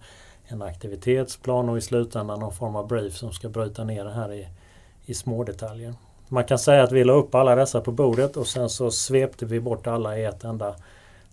en 0.47 0.61
aktivitetsplan 0.61 1.69
och 1.69 1.77
i 1.77 1.81
slutändan 1.81 2.39
någon 2.39 2.53
form 2.53 2.75
av 2.75 2.87
brief 2.87 3.13
som 3.13 3.31
ska 3.31 3.49
bryta 3.49 3.83
ner 3.83 4.05
det 4.05 4.13
här 4.13 4.33
i, 4.33 4.47
i 5.05 5.13
små 5.13 5.43
detaljer. 5.43 5.93
Man 6.33 6.43
kan 6.43 6.59
säga 6.59 6.83
att 6.83 6.91
vi 6.91 7.03
la 7.03 7.13
upp 7.13 7.35
alla 7.35 7.55
dessa 7.55 7.81
på 7.81 7.91
bordet 7.91 8.37
och 8.37 8.47
sen 8.47 8.69
så 8.69 8.91
svepte 8.91 9.45
vi 9.45 9.59
bort 9.59 9.87
alla 9.87 10.17
i 10.17 10.25
ett 10.25 10.43
enda 10.43 10.75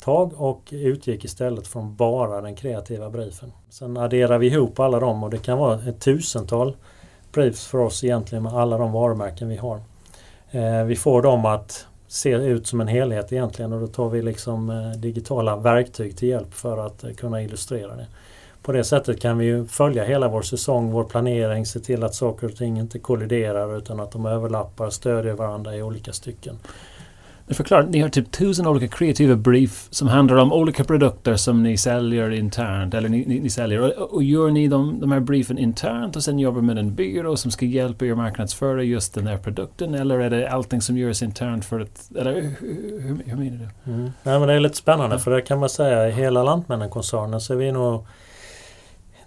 tag 0.00 0.32
och 0.36 0.68
utgick 0.70 1.24
istället 1.24 1.66
från 1.66 1.96
bara 1.96 2.40
den 2.40 2.54
kreativa 2.54 3.10
briefen. 3.10 3.52
Sen 3.70 3.96
adderar 3.96 4.38
vi 4.38 4.46
ihop 4.46 4.80
alla 4.80 5.00
dem 5.00 5.22
och 5.22 5.30
det 5.30 5.38
kan 5.38 5.58
vara 5.58 5.74
ett 5.88 6.00
tusental 6.00 6.76
briefs 7.32 7.66
för 7.66 7.78
oss 7.78 8.04
egentligen 8.04 8.42
med 8.42 8.54
alla 8.54 8.78
de 8.78 8.92
varumärken 8.92 9.48
vi 9.48 9.56
har. 9.56 9.80
Eh, 10.50 10.84
vi 10.84 10.96
får 10.96 11.22
dem 11.22 11.44
att 11.44 11.86
se 12.06 12.30
ut 12.30 12.66
som 12.66 12.80
en 12.80 12.88
helhet 12.88 13.32
egentligen 13.32 13.72
och 13.72 13.80
då 13.80 13.86
tar 13.86 14.08
vi 14.08 14.22
liksom 14.22 14.70
eh, 14.70 14.90
digitala 14.90 15.56
verktyg 15.56 16.16
till 16.16 16.28
hjälp 16.28 16.54
för 16.54 16.86
att 16.86 17.04
eh, 17.04 17.12
kunna 17.12 17.42
illustrera 17.42 17.96
det 17.96 18.06
på 18.62 18.73
det 18.73 18.85
sättet 18.85 19.20
kan 19.20 19.38
vi 19.38 19.44
ju 19.44 19.66
följa 19.66 20.05
hela 20.05 20.29
vår 20.29 20.42
säsong, 20.42 20.90
vår 20.90 21.05
planering, 21.05 21.66
se 21.66 21.81
till 21.81 22.05
att 22.05 22.14
saker 22.14 22.46
och 22.46 22.57
ting 22.57 22.79
inte 22.79 22.99
kolliderar 22.99 23.79
utan 23.79 24.01
att 24.01 24.12
de 24.12 24.27
överlappar, 24.27 24.90
stödjer 24.90 25.35
varandra 25.35 25.77
i 25.77 25.83
olika 25.83 26.12
stycken. 26.12 26.59
Förklara, 27.55 27.87
ni 27.87 28.01
har 28.01 28.09
typ 28.09 28.31
tusen 28.31 28.66
olika 28.66 28.88
kreativa 28.88 29.37
brief 29.37 29.88
som 29.90 30.09
handlar 30.09 30.37
om 30.37 30.53
olika 30.53 30.85
produkter 30.85 31.37
som 31.37 31.62
ni 31.62 31.77
säljer 31.77 32.31
internt. 32.31 32.94
Eller 32.94 33.09
ni, 33.09 33.25
ni, 33.27 33.40
ni 33.40 33.51
säljer. 33.51 34.01
Och, 34.01 34.14
och, 34.14 34.23
gör 34.23 34.51
ni 34.51 34.68
de, 34.68 35.01
de 35.01 35.12
här 35.12 35.20
briefen 35.20 35.59
internt 35.59 36.16
och 36.16 36.23
sen 36.23 36.38
jobbar 36.38 36.61
med 36.61 36.79
en 36.79 36.94
byrå 36.94 37.37
som 37.37 37.51
ska 37.51 37.66
hjälpa 37.66 38.07
er 38.07 38.14
marknadsföra 38.14 38.83
just 38.83 39.14
den 39.14 39.27
här 39.27 39.37
produkten? 39.37 39.94
Eller 39.94 40.18
är 40.18 40.31
det 40.31 40.51
allting 40.51 40.81
som 40.81 40.96
görs 40.96 41.23
internt 41.23 41.64
för 41.64 41.81
att... 41.81 42.11
Eller 42.16 42.35
hur, 42.35 42.42
hur, 43.01 43.23
hur 43.27 43.37
menar 43.37 43.68
du? 43.85 43.92
Mm. 43.92 44.11
Nej, 44.23 44.38
men 44.38 44.49
det 44.49 44.55
är 44.55 44.61
lite 44.61 44.77
spännande 44.77 45.18
för 45.18 45.31
det 45.31 45.42
kan 45.42 45.59
man 45.59 45.68
säga 45.68 46.09
i 46.09 46.12
hela 46.12 46.42
Lantmännen-koncernen 46.42 47.40
så 47.40 47.53
är 47.53 47.57
vi 47.57 47.73
nog 47.73 48.07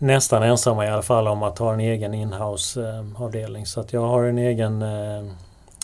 nästan 0.03 0.43
ensamma 0.43 0.85
i 0.85 0.89
alla 0.89 1.01
fall 1.01 1.27
om 1.27 1.43
att 1.43 1.57
ha 1.57 1.73
en 1.73 1.79
egen 1.79 2.13
inhouse-avdelning. 2.13 3.65
Så 3.65 3.79
att 3.79 3.93
jag 3.93 4.01
har 4.01 4.23
en 4.23 4.37
egen 4.37 4.81
eh, 4.81 5.23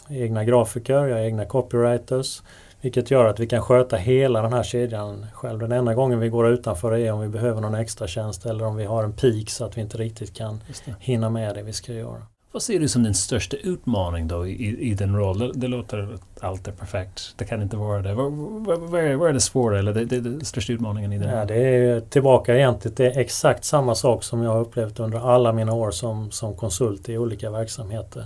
egna 0.09 0.43
grafiker, 0.43 1.05
jag 1.05 1.15
har 1.15 1.23
egna 1.23 1.45
copywriters. 1.45 2.41
Vilket 2.81 3.11
gör 3.11 3.25
att 3.25 3.39
vi 3.39 3.47
kan 3.47 3.61
sköta 3.61 3.97
hela 3.97 4.41
den 4.41 4.53
här 4.53 4.63
kedjan 4.63 5.25
själv. 5.33 5.59
Den 5.59 5.71
enda 5.71 5.93
gången 5.93 6.19
vi 6.19 6.29
går 6.29 6.47
utanför 6.47 6.97
är 6.97 7.11
om 7.11 7.19
vi 7.19 7.27
behöver 7.27 7.61
någon 7.61 7.75
extra 7.75 8.07
tjänst 8.07 8.45
eller 8.45 8.65
om 8.65 8.75
vi 8.75 8.85
har 8.85 9.03
en 9.03 9.13
peak 9.13 9.49
så 9.49 9.65
att 9.65 9.77
vi 9.77 9.81
inte 9.81 9.97
riktigt 9.97 10.33
kan 10.33 10.63
hinna 10.99 11.29
med 11.29 11.55
det 11.55 11.63
vi 11.63 11.73
ska 11.73 11.93
göra. 11.93 12.21
Vad 12.51 12.61
ser 12.61 12.79
du 12.79 12.87
som 12.87 13.03
din 13.03 13.13
största 13.13 13.57
utmaning 13.57 14.27
då 14.27 14.47
i, 14.47 14.89
i 14.89 14.93
den 14.93 15.15
rollen? 15.15 15.51
Det, 15.53 15.59
det, 15.59 15.67
låter 15.67 16.13
att 16.13 16.43
allt 16.43 16.67
är 16.67 16.71
perfekt. 16.71 17.33
Det 17.37 17.45
kan 17.45 17.61
inte 17.61 17.77
vara 17.77 18.01
det. 18.01 18.13
Vad, 18.13 19.29
är, 19.29 19.33
det 19.33 19.39
svåra 19.39 19.79
eller 19.79 19.93
det, 19.93 20.05
det, 20.05 20.19
det 20.19 20.45
största 20.45 20.73
utmaningen 20.73 21.13
i 21.13 21.19
den? 21.19 21.37
Ja, 21.37 21.45
det 21.45 21.55
är 21.55 21.99
tillbaka 21.99 22.55
egentligen 22.55 22.95
Det 22.95 23.05
är 23.05 23.19
exakt 23.19 23.65
samma 23.65 23.95
sak 23.95 24.23
som 24.23 24.43
jag 24.43 24.51
har 24.51 24.59
upplevt 24.59 24.99
under 24.99 25.19
alla 25.33 25.53
mina 25.53 25.73
år 25.73 25.91
som, 25.91 26.31
som 26.31 26.55
konsult 26.55 27.09
i 27.09 27.17
olika 27.17 27.51
verksamheter. 27.51 28.25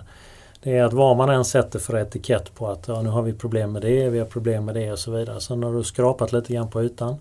Det 0.64 0.78
är 0.78 0.84
att 0.84 0.94
vad 0.94 1.18
man 1.18 1.30
än 1.30 1.46
sätter 1.46 1.80
för 1.80 1.98
etikett 1.98 2.56
på 2.56 2.68
att 2.68 2.88
ja, 2.88 3.02
nu 3.02 3.10
har 3.10 3.22
vi 3.22 3.34
problem 3.34 3.72
med 3.72 3.82
det, 3.82 4.10
vi 4.10 4.20
har 4.20 4.26
problem 4.26 4.66
med 4.66 4.76
det 4.76 4.92
och 4.92 5.00
så 5.00 5.12
vidare. 5.12 5.42
Sen 5.42 5.64
har 5.64 5.74
du 5.74 5.84
skrapat 5.84 6.32
lite 6.32 6.54
grann 6.54 6.70
på 6.70 6.84
ytan 6.84 7.16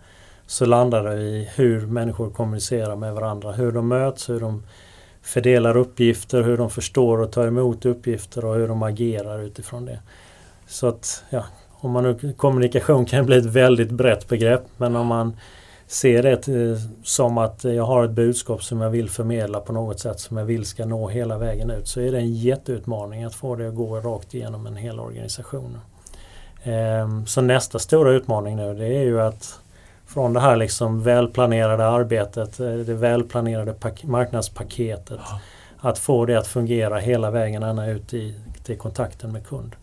så 0.46 0.66
landar 0.66 1.04
det 1.04 1.22
i 1.22 1.48
hur 1.54 1.86
människor 1.86 2.30
kommunicerar 2.30 2.96
med 2.96 3.14
varandra. 3.14 3.52
Hur 3.52 3.72
de 3.72 3.88
möts, 3.88 4.28
hur 4.28 4.40
de 4.40 4.62
fördelar 5.22 5.76
uppgifter, 5.76 6.42
hur 6.42 6.56
de 6.56 6.70
förstår 6.70 7.20
och 7.20 7.32
tar 7.32 7.46
emot 7.46 7.84
uppgifter 7.84 8.44
och 8.44 8.54
hur 8.54 8.68
de 8.68 8.82
agerar 8.82 9.42
utifrån 9.42 9.84
det. 9.84 9.98
Så 10.66 10.88
att, 10.88 11.24
ja, 11.30 11.44
om 11.70 11.90
man 11.90 12.02
nu, 12.02 12.32
kommunikation 12.36 13.06
kan 13.06 13.26
bli 13.26 13.36
ett 13.36 13.44
väldigt 13.44 13.90
brett 13.90 14.28
begrepp 14.28 14.64
men 14.76 14.96
om 14.96 15.06
man 15.06 15.36
ser 15.86 16.22
det 16.22 16.48
eh, 16.48 16.78
som 17.02 17.38
att 17.38 17.64
jag 17.64 17.84
har 17.84 18.04
ett 18.04 18.10
budskap 18.10 18.62
som 18.62 18.80
jag 18.80 18.90
vill 18.90 19.10
förmedla 19.10 19.60
på 19.60 19.72
något 19.72 20.00
sätt 20.00 20.20
som 20.20 20.36
jag 20.36 20.44
vill 20.44 20.64
ska 20.64 20.84
nå 20.84 21.08
hela 21.08 21.38
vägen 21.38 21.70
ut 21.70 21.88
så 21.88 22.00
är 22.00 22.12
det 22.12 22.18
en 22.18 22.34
jätteutmaning 22.34 23.24
att 23.24 23.34
få 23.34 23.56
det 23.56 23.68
att 23.68 23.74
gå 23.74 24.00
rakt 24.00 24.34
igenom 24.34 24.66
en 24.66 24.76
hel 24.76 25.00
organisation. 25.00 25.78
Ehm, 26.62 27.26
så 27.26 27.40
nästa 27.40 27.78
stora 27.78 28.12
utmaning 28.12 28.56
nu 28.56 28.74
det 28.74 28.86
är 28.86 29.02
ju 29.02 29.20
att 29.20 29.58
från 30.12 30.32
det 30.32 30.40
här 30.40 30.56
liksom 30.56 31.02
välplanerade 31.02 31.86
arbetet, 31.86 32.60
eh, 32.60 32.66
det 32.66 32.94
välplanerade 32.94 33.74
marknadspaketet. 34.02 35.20
Ja. 35.30 35.40
Att 35.78 35.98
få 35.98 36.26
det 36.26 36.38
att 36.38 36.46
fungera 36.46 36.98
hela 36.98 37.30
vägen 37.30 37.62
ända 37.62 37.86
ut 37.86 38.14
i, 38.14 38.34
till 38.64 38.78
kontakten 38.78 39.32
med 39.32 39.46
kund. 39.46 39.76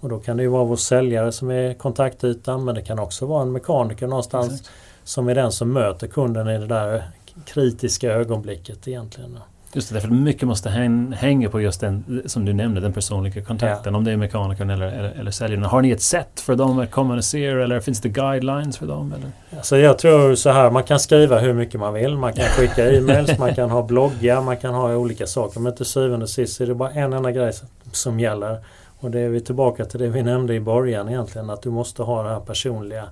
Och 0.00 0.08
då 0.08 0.18
kan 0.18 0.36
det 0.36 0.42
ju 0.42 0.48
vara 0.48 0.64
vår 0.64 0.76
säljare 0.76 1.32
som 1.32 1.50
är 1.50 1.74
kontaktytan 1.74 2.64
men 2.64 2.74
det 2.74 2.82
kan 2.82 2.98
också 2.98 3.26
vara 3.26 3.42
en 3.42 3.52
mekaniker 3.52 4.06
någonstans 4.06 4.52
Exakt. 4.52 4.70
som 5.04 5.28
är 5.28 5.34
den 5.34 5.52
som 5.52 5.72
möter 5.72 6.06
kunden 6.06 6.48
i 6.48 6.58
det 6.58 6.66
där 6.66 7.02
kritiska 7.46 8.12
ögonblicket 8.12 8.88
egentligen. 8.88 9.38
Just 9.74 9.88
det, 9.88 9.94
därför 9.94 10.08
mycket 10.08 10.48
måste 10.48 10.70
hänga 11.14 11.48
på 11.48 11.60
just 11.60 11.80
den, 11.80 12.22
som 12.26 12.44
du 12.44 12.52
nämnde, 12.52 12.80
den 12.80 12.92
personliga 12.92 13.44
kontakten. 13.44 13.92
Ja. 13.92 13.98
Om 13.98 14.04
det 14.04 14.12
är 14.12 14.16
mekanikern 14.16 14.70
eller, 14.70 14.86
eller, 14.86 15.10
eller 15.10 15.30
säljaren. 15.30 15.64
Har 15.64 15.82
ni 15.82 15.90
ett 15.90 16.02
sätt 16.02 16.40
för 16.40 16.56
dem 16.56 16.78
att 16.78 16.90
kommunicera 16.90 17.64
eller 17.64 17.80
finns 17.80 18.00
det 18.00 18.08
guidelines 18.08 18.78
för 18.78 18.86
dem? 18.86 19.14
Eller? 19.16 19.56
Alltså 19.56 19.76
jag 19.76 19.98
tror 19.98 20.34
så 20.34 20.50
här, 20.50 20.70
man 20.70 20.82
kan 20.82 21.00
skriva 21.00 21.38
hur 21.38 21.52
mycket 21.52 21.80
man 21.80 21.94
vill. 21.94 22.16
Man 22.16 22.32
kan 22.32 22.44
skicka 22.44 22.90
e-mails, 22.92 23.38
man 23.38 23.54
kan 23.54 23.70
ha 23.70 23.82
bloggar, 23.82 24.40
man 24.40 24.56
kan 24.56 24.74
ha 24.74 24.96
olika 24.96 25.26
saker. 25.26 25.60
Men 25.60 25.74
till 25.74 25.86
syvende 25.86 26.24
och 26.24 26.30
sist 26.30 26.60
är 26.60 26.66
det 26.66 26.74
bara 26.74 26.90
en 26.90 27.12
enda 27.12 27.30
grej 27.30 27.52
som 27.92 28.20
gäller. 28.20 28.58
Och 29.00 29.10
det 29.10 29.20
är 29.20 29.28
vi 29.28 29.40
tillbaka 29.40 29.84
till 29.84 30.00
det 30.00 30.08
vi 30.08 30.22
nämnde 30.22 30.54
i 30.54 30.60
början 30.60 31.08
egentligen. 31.08 31.50
Att 31.50 31.62
du 31.62 31.70
måste 31.70 32.02
ha 32.02 32.22
den 32.22 32.32
här 32.32 32.40
personliga 32.40 33.04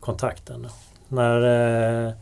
kontakten. 0.00 0.66
När 1.08 2.06
eh, 2.06 2.12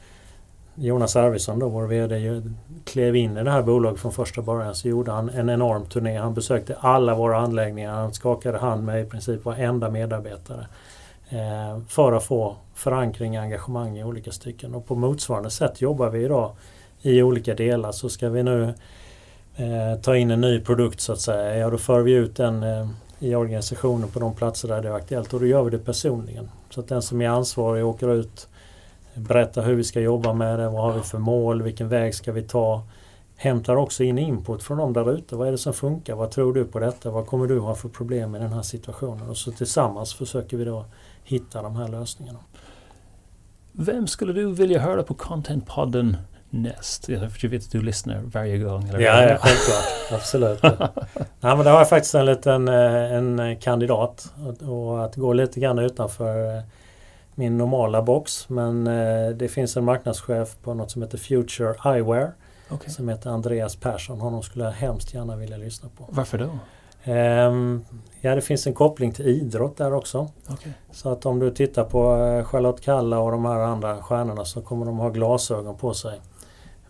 Jonas 0.80 1.16
Arvidsson, 1.16 1.58
då, 1.58 1.68
vår 1.68 1.86
VD, 1.86 2.42
klev 2.84 3.16
in 3.16 3.36
i 3.36 3.44
det 3.44 3.50
här 3.50 3.62
bolaget 3.62 4.00
från 4.00 4.12
första 4.12 4.42
början 4.42 4.74
så 4.74 4.88
gjorde 4.88 5.10
han 5.10 5.30
en 5.30 5.50
enorm 5.50 5.86
turné. 5.86 6.18
Han 6.18 6.34
besökte 6.34 6.76
alla 6.80 7.14
våra 7.14 7.38
anläggningar. 7.38 7.92
Han 7.92 8.14
skakade 8.14 8.58
hand 8.58 8.84
med 8.84 9.02
i 9.02 9.04
princip 9.04 9.44
varenda 9.44 9.90
medarbetare. 9.90 10.66
Eh, 11.28 11.80
för 11.88 12.12
att 12.12 12.24
få 12.24 12.56
förankring 12.74 13.38
och 13.38 13.44
engagemang 13.44 13.98
i 13.98 14.04
olika 14.04 14.32
stycken. 14.32 14.74
Och 14.74 14.86
på 14.86 14.94
motsvarande 14.94 15.50
sätt 15.50 15.80
jobbar 15.80 16.10
vi 16.10 16.24
idag 16.24 16.52
i 17.02 17.22
olika 17.22 17.54
delar. 17.54 17.92
Så 17.92 18.08
ska 18.08 18.28
vi 18.28 18.42
nu 18.42 18.74
eh, 19.56 20.00
ta 20.02 20.16
in 20.16 20.30
en 20.30 20.40
ny 20.40 20.60
produkt 20.60 21.00
så 21.00 21.12
att 21.12 21.20
säga, 21.20 21.58
ja 21.58 21.70
då 21.70 21.78
för 21.78 22.00
vi 22.00 22.12
ut 22.12 22.36
den 22.36 22.62
eh, 22.62 22.88
i 23.18 23.34
organisationen 23.34 24.08
på 24.08 24.20
de 24.20 24.34
platser 24.34 24.68
där 24.68 24.82
det 24.82 24.88
är 24.88 24.92
aktuellt 24.92 25.34
och 25.34 25.40
då 25.40 25.46
gör 25.46 25.62
vi 25.62 25.70
det 25.70 25.78
personligen. 25.78 26.50
Så 26.70 26.80
att 26.80 26.88
den 26.88 27.02
som 27.02 27.20
är 27.20 27.28
ansvarig 27.28 27.86
åker 27.86 28.14
ut 28.14 28.47
berättar 29.18 29.62
hur 29.62 29.74
vi 29.74 29.84
ska 29.84 30.00
jobba 30.00 30.32
med 30.32 30.58
det, 30.58 30.68
vad 30.68 30.82
har 30.82 30.92
vi 30.92 31.00
för 31.00 31.18
mål, 31.18 31.62
vilken 31.62 31.88
väg 31.88 32.14
ska 32.14 32.32
vi 32.32 32.42
ta. 32.42 32.82
Hämtar 33.36 33.76
också 33.76 34.04
in 34.04 34.18
input 34.18 34.62
från 34.62 34.78
dem 34.78 34.92
där 34.92 35.12
ute. 35.12 35.36
Vad 35.36 35.48
är 35.48 35.52
det 35.52 35.58
som 35.58 35.72
funkar? 35.72 36.14
Vad 36.14 36.30
tror 36.30 36.54
du 36.54 36.64
på 36.64 36.78
detta? 36.78 37.10
Vad 37.10 37.26
kommer 37.26 37.46
du 37.46 37.58
ha 37.58 37.74
för 37.74 37.88
problem 37.88 38.34
i 38.34 38.38
den 38.38 38.52
här 38.52 38.62
situationen? 38.62 39.28
Och 39.28 39.36
så 39.36 39.50
tillsammans 39.52 40.14
försöker 40.14 40.56
vi 40.56 40.64
då 40.64 40.84
hitta 41.24 41.62
de 41.62 41.76
här 41.76 41.88
lösningarna. 41.88 42.38
Vem 43.72 44.06
skulle 44.06 44.32
du 44.32 44.52
vilja 44.52 44.80
höra 44.80 45.02
på 45.02 45.14
Contentpodden 45.14 46.16
näst? 46.50 47.08
Jag 47.08 47.20
vet 47.20 47.62
att 47.62 47.72
du 47.72 47.82
lyssnar 47.82 48.20
varje 48.20 48.58
gång. 48.58 48.88
Eller 48.88 49.00
ja, 49.00 49.22
ja, 49.22 49.38
självklart. 49.40 50.12
Absolut. 50.12 50.62
Nej, 51.40 51.56
men 51.56 51.58
det 51.58 51.70
har 51.70 51.78
jag 51.78 51.88
faktiskt 51.88 52.14
en 52.14 52.26
liten 52.26 52.68
eh, 52.68 53.12
en 53.12 53.56
kandidat. 53.60 54.32
Och 54.68 55.04
att 55.04 55.16
gå 55.16 55.32
lite 55.32 55.60
grann 55.60 55.78
utanför 55.78 56.56
eh, 56.56 56.62
min 57.38 57.58
normala 57.58 58.02
box. 58.02 58.48
Men 58.48 58.86
eh, 58.86 59.28
det 59.28 59.48
finns 59.48 59.76
en 59.76 59.84
marknadschef 59.84 60.56
på 60.62 60.74
något 60.74 60.90
som 60.90 61.02
heter 61.02 61.18
Future 61.18 61.74
Eyewear. 61.84 62.32
Okay. 62.70 62.90
Som 62.90 63.08
heter 63.08 63.30
Andreas 63.30 63.76
Persson. 63.76 64.20
Honom 64.20 64.42
skulle 64.42 64.64
jag 64.64 64.72
hemskt 64.72 65.14
gärna 65.14 65.36
vilja 65.36 65.56
lyssna 65.56 65.88
på. 65.98 66.08
Varför 66.08 66.38
då? 66.38 66.58
Um, 67.12 67.84
ja, 68.20 68.34
det 68.34 68.40
finns 68.40 68.66
en 68.66 68.74
koppling 68.74 69.12
till 69.12 69.26
idrott 69.26 69.76
där 69.76 69.94
också. 69.94 70.28
Okay. 70.52 70.72
Så 70.90 71.08
att 71.08 71.26
om 71.26 71.38
du 71.38 71.50
tittar 71.50 71.84
på 71.84 72.16
eh, 72.16 72.44
Charlotte 72.44 72.80
Kalla 72.80 73.18
och 73.18 73.30
de 73.30 73.44
här 73.44 73.60
andra 73.60 74.02
stjärnorna 74.02 74.44
så 74.44 74.62
kommer 74.62 74.86
de 74.86 74.98
ha 74.98 75.08
glasögon 75.08 75.76
på 75.76 75.94
sig. 75.94 76.20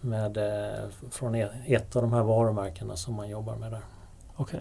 Med, 0.00 0.36
eh, 0.36 0.84
från 1.10 1.34
e-, 1.34 1.48
ett 1.66 1.96
av 1.96 2.02
de 2.02 2.12
här 2.12 2.22
varumärkena 2.22 2.96
som 2.96 3.14
man 3.14 3.28
jobbar 3.28 3.56
med 3.56 3.72
där. 3.72 3.80
Okay. 4.36 4.60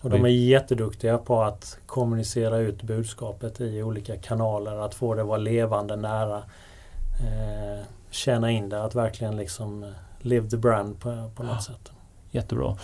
Och 0.00 0.10
de 0.10 0.24
är 0.24 0.28
jätteduktiga 0.28 1.18
på 1.18 1.42
att 1.42 1.78
kommunicera 1.86 2.58
ut 2.58 2.82
budskapet 2.82 3.60
i 3.60 3.82
olika 3.82 4.16
kanaler. 4.16 4.84
Att 4.84 4.94
få 4.94 5.14
det 5.14 5.22
att 5.22 5.28
vara 5.28 5.38
levande, 5.38 5.96
nära. 5.96 6.36
Eh, 7.20 7.84
känna 8.10 8.50
in 8.50 8.68
det, 8.68 8.84
att 8.84 8.94
verkligen 8.94 9.36
liksom 9.36 9.82
eh, 9.82 9.90
live 10.18 10.50
the 10.50 10.56
brand 10.56 11.00
på, 11.00 11.30
på 11.36 11.42
något 11.42 11.52
ja. 11.54 11.62
sätt. 11.62 11.92
Jättebra. 12.30 12.76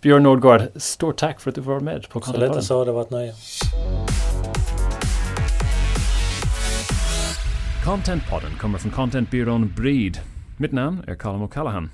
Björn 0.00 0.22
Nordgård, 0.22 0.62
stort 0.76 1.16
tack 1.16 1.40
för 1.40 1.50
att 1.50 1.54
du 1.54 1.60
var 1.60 1.80
med 1.80 2.08
på 2.08 2.20
Contentpodden. 2.20 2.48
Så 2.48 2.54
lite 2.54 2.66
så, 2.66 2.84
det 2.84 2.92
var 2.92 3.02
ett 3.02 3.10
nöje. 3.10 3.34
Contentpodden 7.84 8.50
kommer 8.60 8.78
från 8.78 8.92
contentbyrån 8.92 9.72
Breed. 9.76 10.18
Mitt 10.56 10.72
namn 10.72 11.04
är 11.06 11.14
Colin 11.14 11.42
O'Callaghan. 11.42 11.88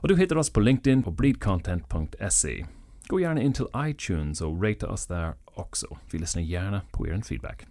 Och 0.00 0.08
du 0.08 0.16
hittar 0.16 0.36
oss 0.36 0.52
på 0.52 0.60
LinkedIn 0.60 1.02
på 1.02 1.10
breedcontent.se. 1.10 2.66
Gå 3.10 3.20
gärna 3.20 3.42
in 3.42 3.52
till 3.52 3.66
iTunes 3.76 4.40
och 4.40 4.62
rata 4.62 4.90
oss 4.90 5.06
där 5.06 5.34
också. 5.44 5.98
Vi 6.10 6.18
lyssnar 6.18 6.42
gärna 6.42 6.80
på 6.90 7.08
er 7.08 7.20
feedback. 7.28 7.66